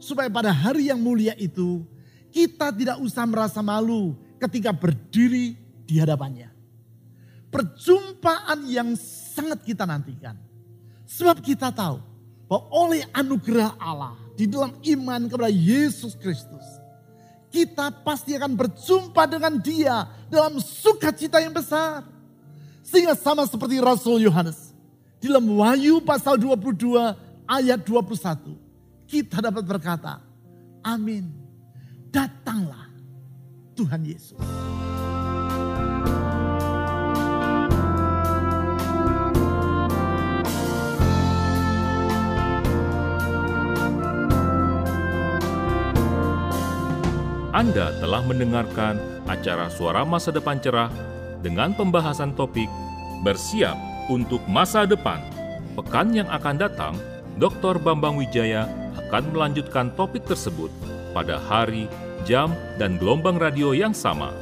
Supaya 0.00 0.32
pada 0.32 0.48
hari 0.48 0.88
yang 0.88 0.98
mulia 0.98 1.36
itu, 1.36 1.84
kita 2.32 2.72
tidak 2.72 2.96
usah 3.04 3.28
merasa 3.28 3.60
malu 3.60 4.16
ketika 4.40 4.72
berdiri 4.72 5.60
di 5.84 6.00
hadapannya. 6.00 6.55
Perjumpaan 7.50 8.66
yang 8.66 8.94
sangat 8.98 9.62
kita 9.62 9.86
nantikan. 9.86 10.36
Sebab 11.06 11.40
kita 11.40 11.70
tahu 11.70 12.02
bahwa 12.46 12.62
oleh 12.74 13.02
anugerah 13.14 13.78
Allah 13.78 14.14
di 14.36 14.44
dalam 14.44 14.74
iman 14.74 15.20
kepada 15.26 15.50
Yesus 15.50 16.14
Kristus. 16.14 16.64
Kita 17.50 17.88
pasti 18.04 18.36
akan 18.36 18.52
berjumpa 18.52 19.22
dengan 19.24 19.56
dia 19.56 20.04
dalam 20.28 20.60
sukacita 20.60 21.40
yang 21.40 21.56
besar. 21.56 22.04
Sehingga 22.84 23.16
sama 23.16 23.48
seperti 23.48 23.80
Rasul 23.80 24.20
Yohanes. 24.22 24.76
Di 25.16 25.32
dalam 25.32 25.48
Wahyu 25.56 26.04
pasal 26.04 26.36
22 26.36 27.48
ayat 27.48 27.80
21. 27.80 29.08
Kita 29.08 29.40
dapat 29.40 29.64
berkata, 29.64 30.20
amin. 30.84 31.32
Datanglah 32.12 32.92
Tuhan 33.72 34.04
Yesus. 34.04 34.75
Anda 47.56 47.88
telah 48.04 48.20
mendengarkan 48.20 49.00
acara 49.24 49.72
Suara 49.72 50.04
Masa 50.04 50.28
Depan 50.28 50.60
Cerah 50.60 50.92
dengan 51.40 51.72
pembahasan 51.72 52.36
topik 52.36 52.68
Bersiap 53.24 53.80
untuk 54.12 54.44
Masa 54.44 54.84
Depan. 54.84 55.24
Pekan 55.72 56.12
yang 56.12 56.28
akan 56.28 56.60
datang, 56.60 57.00
Dr. 57.40 57.80
Bambang 57.80 58.20
Wijaya 58.20 58.68
akan 59.08 59.32
melanjutkan 59.32 59.88
topik 59.96 60.28
tersebut 60.28 60.68
pada 61.16 61.40
hari, 61.48 61.88
jam, 62.28 62.52
dan 62.76 63.00
gelombang 63.00 63.40
radio 63.40 63.72
yang 63.72 63.96
sama. 63.96 64.36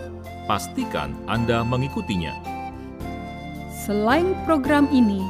Pastikan 0.51 1.15
Anda 1.31 1.63
mengikutinya. 1.63 2.35
Selain 3.87 4.35
program 4.43 4.91
ini, 4.91 5.23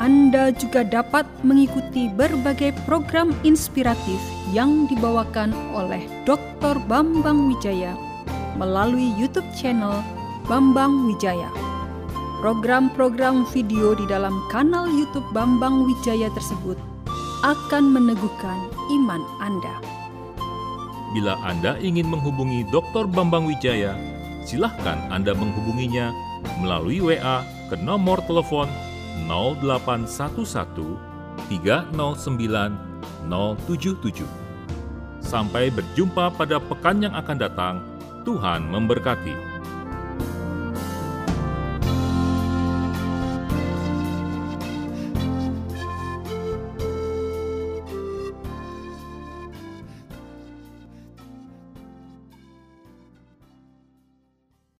Anda 0.00 0.48
juga 0.48 0.80
dapat 0.80 1.28
mengikuti 1.44 2.08
berbagai 2.08 2.72
program 2.88 3.36
inspiratif 3.44 4.16
yang 4.48 4.88
dibawakan 4.88 5.52
oleh 5.76 6.00
Dr. 6.24 6.80
Bambang 6.88 7.52
Wijaya 7.52 7.92
melalui 8.56 9.12
YouTube 9.20 9.44
channel 9.52 10.00
Bambang 10.48 11.04
Wijaya. 11.04 11.52
Program-program 12.40 13.44
video 13.52 13.92
di 13.92 14.08
dalam 14.08 14.40
kanal 14.48 14.88
YouTube 14.88 15.28
Bambang 15.36 15.84
Wijaya 15.84 16.32
tersebut 16.32 16.80
akan 17.44 17.92
meneguhkan 17.92 18.56
iman 18.88 19.20
Anda. 19.44 19.84
Bila 21.12 21.36
Anda 21.44 21.76
ingin 21.76 22.08
menghubungi 22.08 22.64
Dr. 22.72 23.04
Bambang 23.04 23.44
Wijaya, 23.44 23.92
silahkan 24.48 24.96
Anda 25.12 25.36
menghubunginya 25.36 26.08
melalui 26.64 27.04
WA 27.04 27.44
ke 27.68 27.76
nomor 27.76 28.24
telepon 28.24 28.64
0811 29.26 30.98
309 31.48 32.90
077. 33.26 34.26
Sampai 35.20 35.70
berjumpa 35.70 36.32
pada 36.34 36.58
pekan 36.58 37.04
yang 37.04 37.14
akan 37.14 37.36
datang. 37.38 37.74
Tuhan 38.24 38.68
memberkati. 38.68 39.49